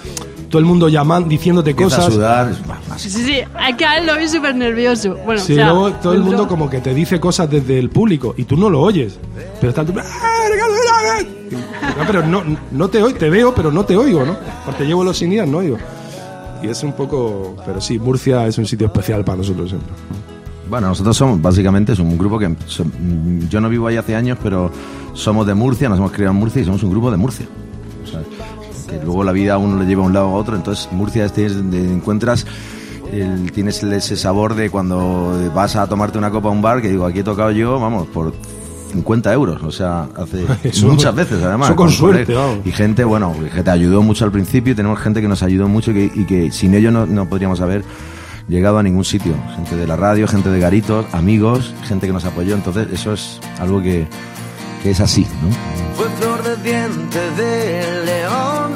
[0.49, 2.13] todo el mundo llamando, diciéndote Empieza a cosas.
[2.13, 2.51] sudar.
[2.51, 5.15] es más- más- Sí, sí, es que a él lo vi súper nervioso.
[5.25, 7.77] Bueno, Sí, o sea, luego todo el dentro- mundo como que te dice cosas desde
[7.79, 9.17] el público y tú no lo oyes.
[9.59, 10.03] Pero están tú, ¡Ah,
[10.51, 11.95] Ricardo, mira, mira!
[11.97, 14.37] No, pero no, no te oigo, te veo, pero no te oigo, ¿no?
[14.63, 15.77] Aparte llevo los sin no oigo.
[16.63, 19.91] Y es un poco, pero sí, Murcia es un sitio especial para nosotros siempre.
[20.69, 24.37] Bueno, nosotros somos básicamente es un grupo que mm, yo no vivo ahí hace años,
[24.41, 24.71] pero
[25.13, 27.45] somos de Murcia, nos hemos criado en Murcia y somos un grupo de Murcia.
[28.89, 31.25] Que luego la vida a uno le lleva a un lado a otro, entonces Murcia
[31.25, 32.45] este es encuentras
[33.11, 36.89] el- tienes ese sabor de cuando vas a tomarte una copa a un bar que
[36.89, 38.33] digo, aquí he tocado yo, vamos, por
[38.93, 41.69] 50 euros, o sea, hace Eso- muchas veces además.
[41.69, 42.59] eso con suerte, vamos.
[42.65, 45.67] Y gente, bueno, que te ayudó mucho al principio y tenemos gente que nos ayudó
[45.67, 47.83] mucho y que, y que sin ello no, no podríamos haber
[48.47, 49.33] llegado a ningún sitio.
[49.55, 52.55] Gente de la radio, gente de garitos, amigos, gente que nos apoyó.
[52.55, 54.07] Entonces, eso es algo que,
[54.83, 55.49] que es así, ¿no?
[55.95, 58.71] Fue flor de diente de león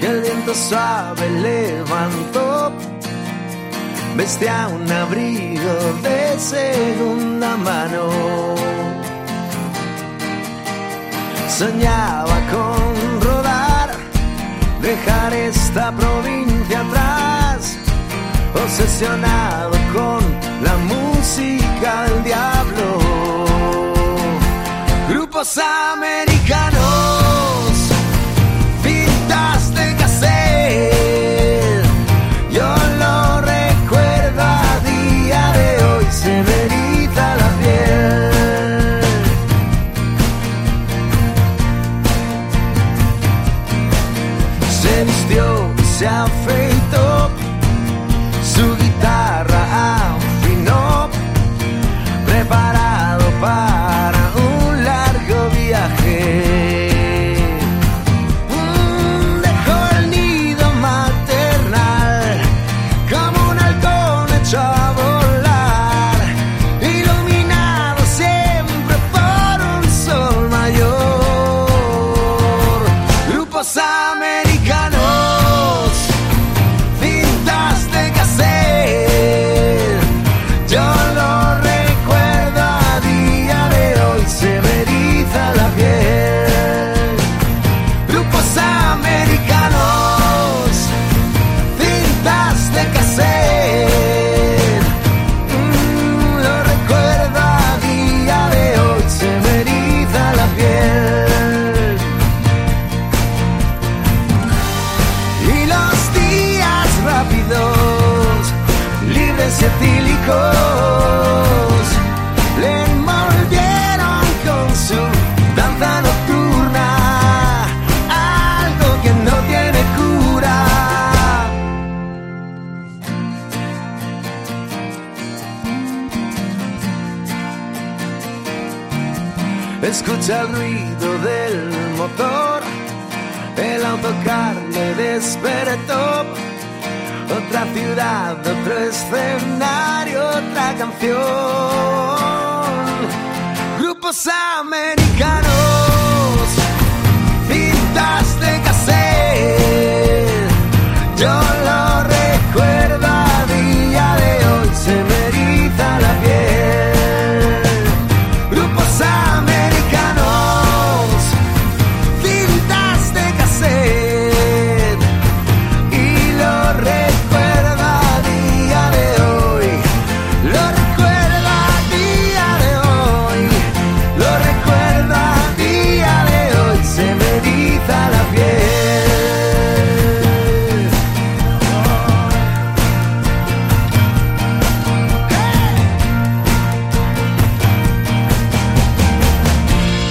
[0.00, 2.72] que el viento suave levantó.
[4.16, 5.72] Vestía un abrigo
[6.02, 8.08] de segunda mano.
[11.58, 13.88] Soñaba con rodar,
[14.82, 17.78] dejar esta provincia atrás,
[18.62, 20.20] obsesionado con
[20.62, 22.98] la música del diablo.
[25.08, 27.25] Grupos americanos,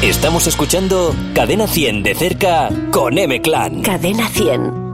[0.06, 3.82] Estamos escuchando Cadena 100 de cerca con M-Clan.
[3.82, 4.86] Cadena 100.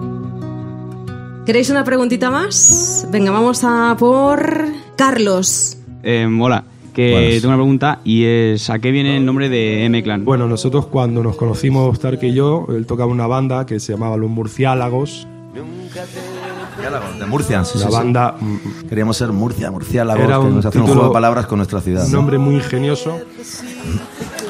[1.46, 3.06] ¿Queréis una preguntita más?
[3.12, 5.78] Venga, vamos a por Carlos.
[6.04, 7.34] Eh, hola, que Buenas.
[7.34, 10.24] tengo una pregunta y es ¿a qué viene el nombre de M-Clan?
[10.24, 14.16] Bueno, nosotros cuando nos conocimos, Stark y yo, él tocaba una banda que se llamaba
[14.16, 15.28] Los Murciálagos.
[15.54, 15.62] De
[17.26, 17.94] Murcia, sí, La sí, sí.
[17.94, 18.36] banda
[18.88, 21.82] Queríamos ser Murcia, murciélagos, Era que un nos hace un juego de palabras con nuestra
[21.82, 22.06] ciudad.
[22.06, 22.18] un ¿no?
[22.20, 23.20] nombre muy ingenioso.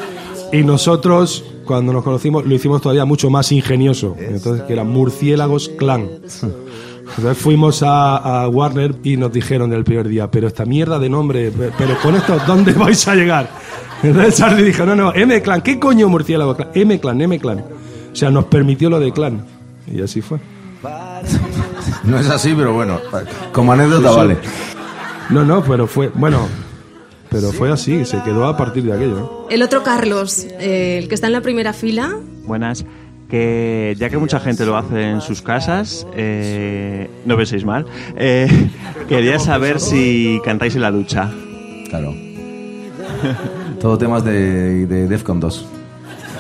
[0.52, 4.16] Y nosotros, cuando nos conocimos, lo hicimos todavía mucho más ingenioso.
[4.20, 6.10] Entonces, que era Murciélagos Clan.
[7.18, 11.10] Entonces fuimos a, a Warner y nos dijeron el primer día, pero esta mierda de
[11.10, 13.50] nombre, pe- pero con esto, ¿dónde vais a llegar?
[14.02, 16.70] Entonces Charlie dijo, no, no, M-Clan, ¿qué coño Murciélago Clan?
[16.74, 17.60] M-Clan, M-Clan.
[18.14, 19.46] O sea, nos permitió lo de clan.
[19.94, 20.40] Y así fue.
[22.04, 23.00] No es así, pero bueno,
[23.52, 24.18] como anécdota Sí, sí.
[24.18, 24.38] vale.
[25.30, 26.48] No, no, pero fue, bueno,
[27.32, 29.16] pero fue así, se quedó a partir de aquello.
[29.16, 29.48] ¿no?
[29.50, 32.16] El otro Carlos, eh, el que está en la primera fila.
[32.46, 32.86] Buenas.
[33.30, 37.86] Que ya que mucha gente lo hace en sus casas, eh, no penséis mal,
[38.18, 38.48] eh,
[39.08, 41.32] quería saber si cantáis en la ducha.
[41.90, 42.14] Claro.
[43.80, 45.66] Todo temas de, de Defcon 2.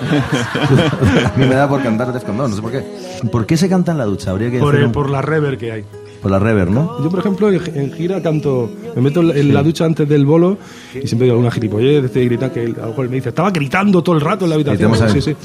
[1.26, 2.84] A mí me da por cantar Defcon 2, no sé por qué.
[3.32, 4.32] ¿Por qué se canta en la ducha?
[4.32, 5.86] Habría que Por, hacer el- un- por la rever que hay.
[6.22, 7.04] Por la rever, ¿no?
[7.04, 10.58] Yo, por ejemplo, en, gira canto, me meto en la- ducha antes del bolo
[10.94, 14.02] y siempre digo alguna gilipollez, de gritar que a lo mejor me dice, estaba gritando
[14.04, 14.94] todo el rato en la habitación.
[15.12, 15.36] Sí, sí.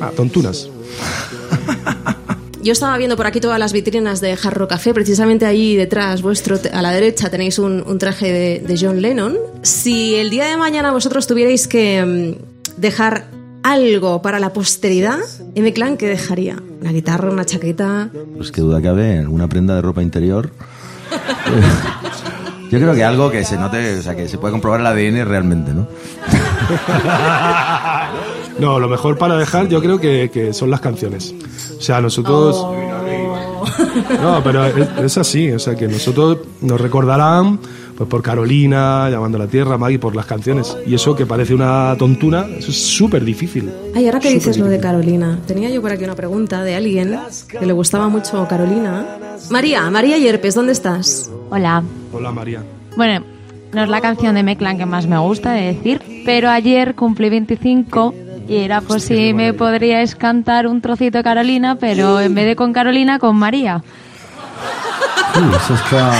[0.00, 0.68] Ah, tontunas.
[2.62, 6.58] yo estaba viendo por aquí todas las vitrinas de Jarro Café, precisamente ahí detrás, vuestro,
[6.72, 9.36] a la derecha, tenéis un, un traje de, de John Lennon.
[9.62, 13.26] Si el día de mañana vosotros tuvierais que mm, dejar
[13.62, 15.18] algo para la posteridad,
[15.54, 16.56] M-Clan, ¿qué dejaría?
[16.80, 18.10] ¿Una guitarra, una chaqueta?
[18.36, 20.50] Pues qué duda cabe, alguna prenda de ropa interior.
[22.70, 25.28] Yo creo que algo que se note, o sea, que se puede comprobar el ADN
[25.28, 25.86] realmente, ¿no?
[28.58, 31.34] No, lo mejor para dejar yo creo que, que son las canciones.
[31.78, 32.64] O sea, nosotros...
[34.22, 37.58] No, pero es, es así, o sea, que nosotros nos recordarán
[37.96, 40.76] pues por Carolina, Llamando a la Tierra, Maggie, por las canciones.
[40.86, 43.70] Y eso que parece una tontuna, eso es súper difícil.
[43.94, 47.18] Ay, ahora que dices lo de Carolina, tenía yo por aquí una pregunta de alguien
[47.48, 49.06] que le gustaba mucho Carolina.
[49.50, 51.30] María, María Yerpes, ¿dónde estás?
[51.50, 51.82] Hola.
[52.12, 52.62] Hola, María.
[52.96, 53.24] Bueno,
[53.72, 57.30] no es la canción de Meclan que más me gusta de decir, pero ayer cumplí
[57.30, 58.14] 25
[58.48, 62.56] y era pues si me podríais cantar un trocito de Carolina, pero en vez de
[62.56, 63.82] con Carolina, con María.
[65.36, 66.12] Uy, eso está...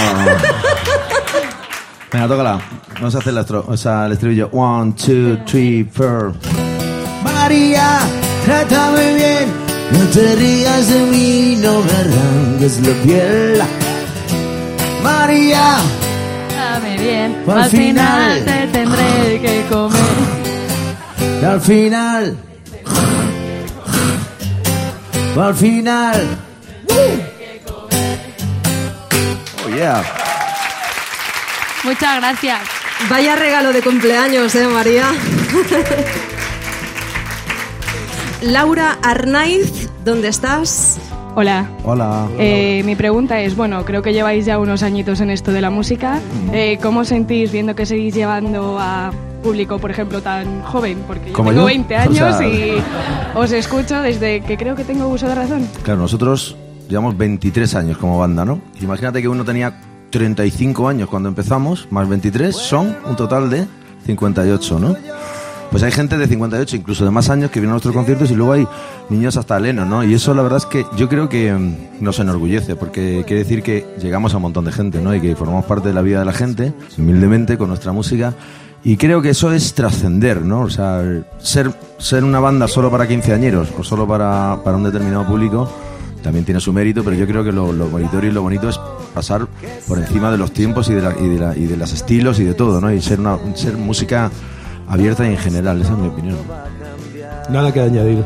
[2.13, 2.61] Venga, tócala.
[2.95, 4.49] Vamos a hacer la estro- o sea, el estribillo.
[4.53, 6.35] One, two, three, four.
[7.25, 8.01] María,
[8.45, 9.49] trátame bien,
[9.93, 13.63] no te rías de mí, no me arranques la piel.
[15.03, 15.77] María,
[16.55, 18.45] Dame bien, Al al final final.
[18.45, 20.01] te tendré que comer.
[21.41, 22.37] y al final,
[25.37, 26.27] al final,
[29.65, 30.03] Oh, yeah.
[31.85, 32.61] Muchas gracias.
[33.11, 35.07] Vaya regalo de cumpleaños, ¿eh, María?
[38.43, 40.99] Laura Arnaiz, ¿dónde estás?
[41.35, 41.69] Hola.
[41.85, 42.29] Hola.
[42.39, 45.71] Eh, mi pregunta es, bueno, creo que lleváis ya unos añitos en esto de la
[45.71, 46.21] música.
[46.53, 49.11] Eh, ¿Cómo os sentís viendo que seguís llevando a
[49.43, 50.99] público, por ejemplo, tan joven?
[51.07, 51.67] Porque yo ¿Como tengo yo?
[51.67, 52.83] 20 O años sea- y
[53.35, 55.67] os escucho desde que creo que tengo uso de razón.
[55.83, 56.57] Claro, nosotros
[56.89, 58.61] llevamos 23 años como banda, ¿no?
[58.81, 59.73] Imagínate que uno tenía
[60.13, 63.67] 35 años cuando empezamos, más 23, son un total de
[64.07, 64.95] 58, ¿no?
[65.71, 68.35] Pues hay gente de 58, incluso de más años, que viene a nuestros conciertos y
[68.35, 68.69] luego hay
[69.09, 70.05] niños hasta Leno, ¿no?
[70.05, 73.63] Y eso la verdad es que yo creo que mm, nos enorgullece, porque quiere decir
[73.63, 75.15] que llegamos a un montón de gente, ¿no?
[75.15, 78.35] Y que formamos parte de la vida de la gente, humildemente, con nuestra música.
[78.85, 80.61] Y creo que eso es trascender, ¿no?
[80.61, 81.03] O sea,
[81.39, 85.71] ser, ser una banda solo para quinceañeros o solo para, para un determinado público
[86.23, 88.79] también tiene su mérito, pero yo creo que lo, lo meritorio y lo bonito es
[89.15, 89.47] pasar
[89.87, 92.39] por encima de los tiempos y de, la, y de, la- y de los estilos
[92.41, 92.91] y de todo, ¿no?
[92.93, 94.31] Y ser, una, ser música
[94.89, 96.37] abierta y en general, esa es mi opinión.
[97.51, 98.25] Nada que añadir.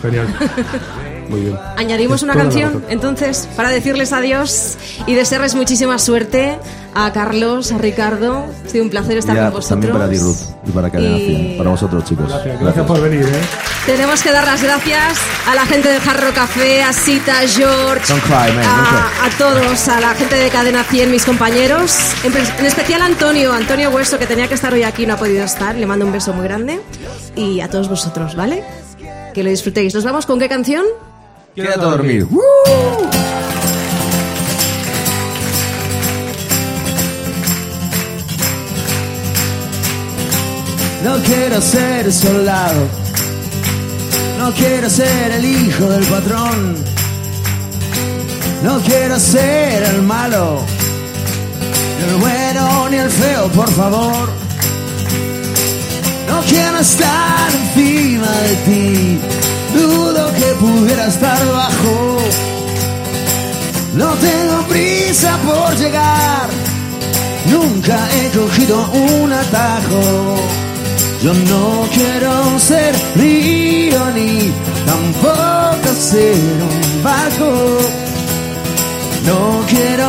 [0.00, 0.26] Genial.
[1.28, 1.58] Muy bien.
[1.76, 4.76] Añadimos una canción, entonces, para decirles adiós
[5.06, 6.58] y desearles muchísima suerte
[6.94, 8.46] a Carlos, a Ricardo.
[8.64, 9.68] Ha sido un placer estar Ya, con vosotros.
[9.68, 12.32] también para ti, Ruth, y para Cadena Y- 100, para vosotros, chicos.
[12.60, 13.40] Gracias por venir, ¿eh?
[13.86, 18.22] Tenemos que dar las gracias a la gente de Jarro Café, a Sita, George, Don't
[18.24, 22.66] cry, man, a, a todos, a la gente de Cadena 100, mis compañeros, en, en
[22.66, 25.74] especial a Antonio, Antonio Hueso, que tenía que estar hoy aquí, no ha podido estar,
[25.76, 26.80] le mando un beso muy grande,
[27.36, 28.64] y a todos vosotros, ¿vale?
[29.34, 29.94] Que lo disfrutéis.
[29.94, 30.84] ¿Nos vamos con qué canción?
[31.58, 32.24] Quédate a dormir.
[41.02, 42.86] no quiero ser soldado,
[44.38, 46.76] no quiero ser el hijo del patrón,
[48.62, 50.62] no quiero ser el malo,
[51.98, 54.30] ni el bueno ni el feo, por favor.
[56.28, 59.20] No quiero estar encima de ti,
[60.38, 62.18] que pudiera estar bajo.
[63.94, 66.48] No tengo prisa por llegar,
[67.46, 70.36] nunca he cogido un atajo.
[71.22, 74.52] Yo no quiero ser río ni
[74.86, 76.36] tampoco ser
[76.70, 77.52] un barco.
[79.26, 80.08] No quiero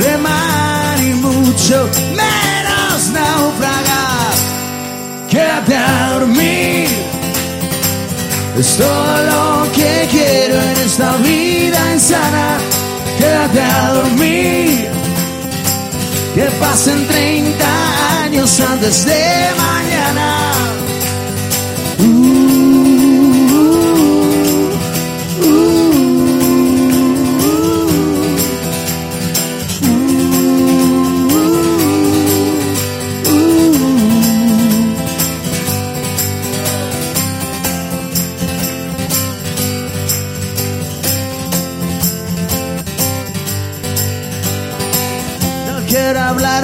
[0.00, 4.34] remar y mucho menos naufragar.
[5.28, 7.17] Quédate a dormir.
[8.58, 12.58] Es todo lo que quiero en esta vida insana.
[13.16, 14.88] Quédate a dormir.
[16.34, 17.64] Que pasen 30
[18.24, 20.52] años antes de mañana.
[21.98, 22.37] No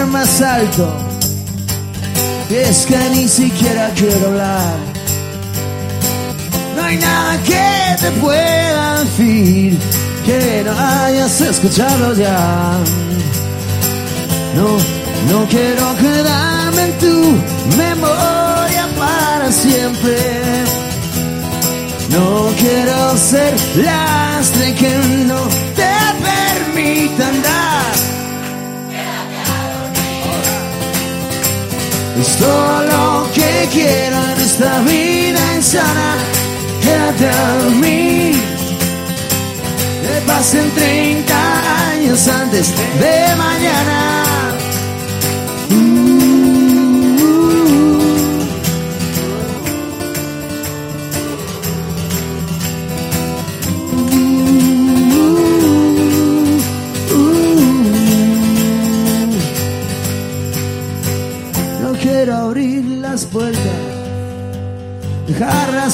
[0.03, 0.93] más alto.
[2.51, 4.77] Es que ni siquiera quiero hablar.
[6.77, 9.79] No hay nada que te pueda decir
[10.27, 12.79] que no hayas escuchado ya.
[14.57, 14.69] No,
[15.31, 20.17] no quiero quedarme en tu memoria para siempre.
[22.11, 25.41] No quiero ser lastre que no
[25.79, 25.95] te
[26.29, 27.31] permita
[32.39, 36.17] todo lo que quiero en esta vida insana.
[36.83, 38.35] Quédate a dormir.
[40.03, 41.35] Que pasen 30
[41.93, 44.34] años antes de mañana.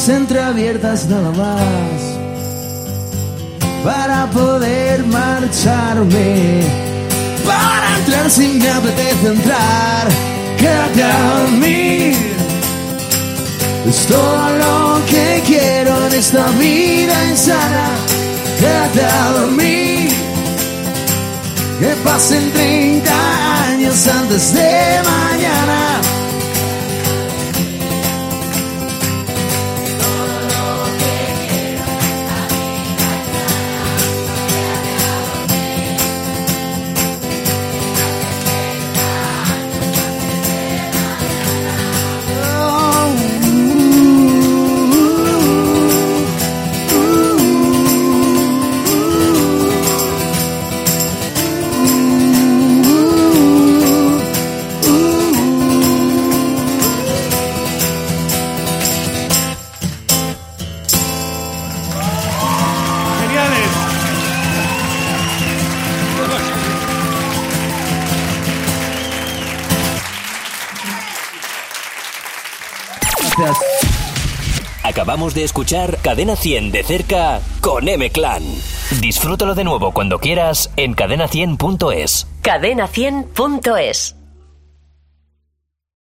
[0.09, 2.01] Entreabiertas nada más,
[3.84, 6.62] para poder marcharme,
[7.46, 10.09] para entrar si me apetece entrar,
[10.59, 12.16] quédate a dormir.
[13.88, 17.88] Es todo lo que quiero en esta vida insana,
[18.59, 20.11] quédate a dormir.
[21.80, 23.11] Que pasen 30
[23.70, 26.20] años antes de mañana.
[75.11, 78.45] Acabamos de escuchar Cadena 100 de cerca con M Clan.
[79.01, 82.29] Disfrútalo de nuevo cuando quieras en cadena100.es.
[82.45, 84.20] Cadena100.es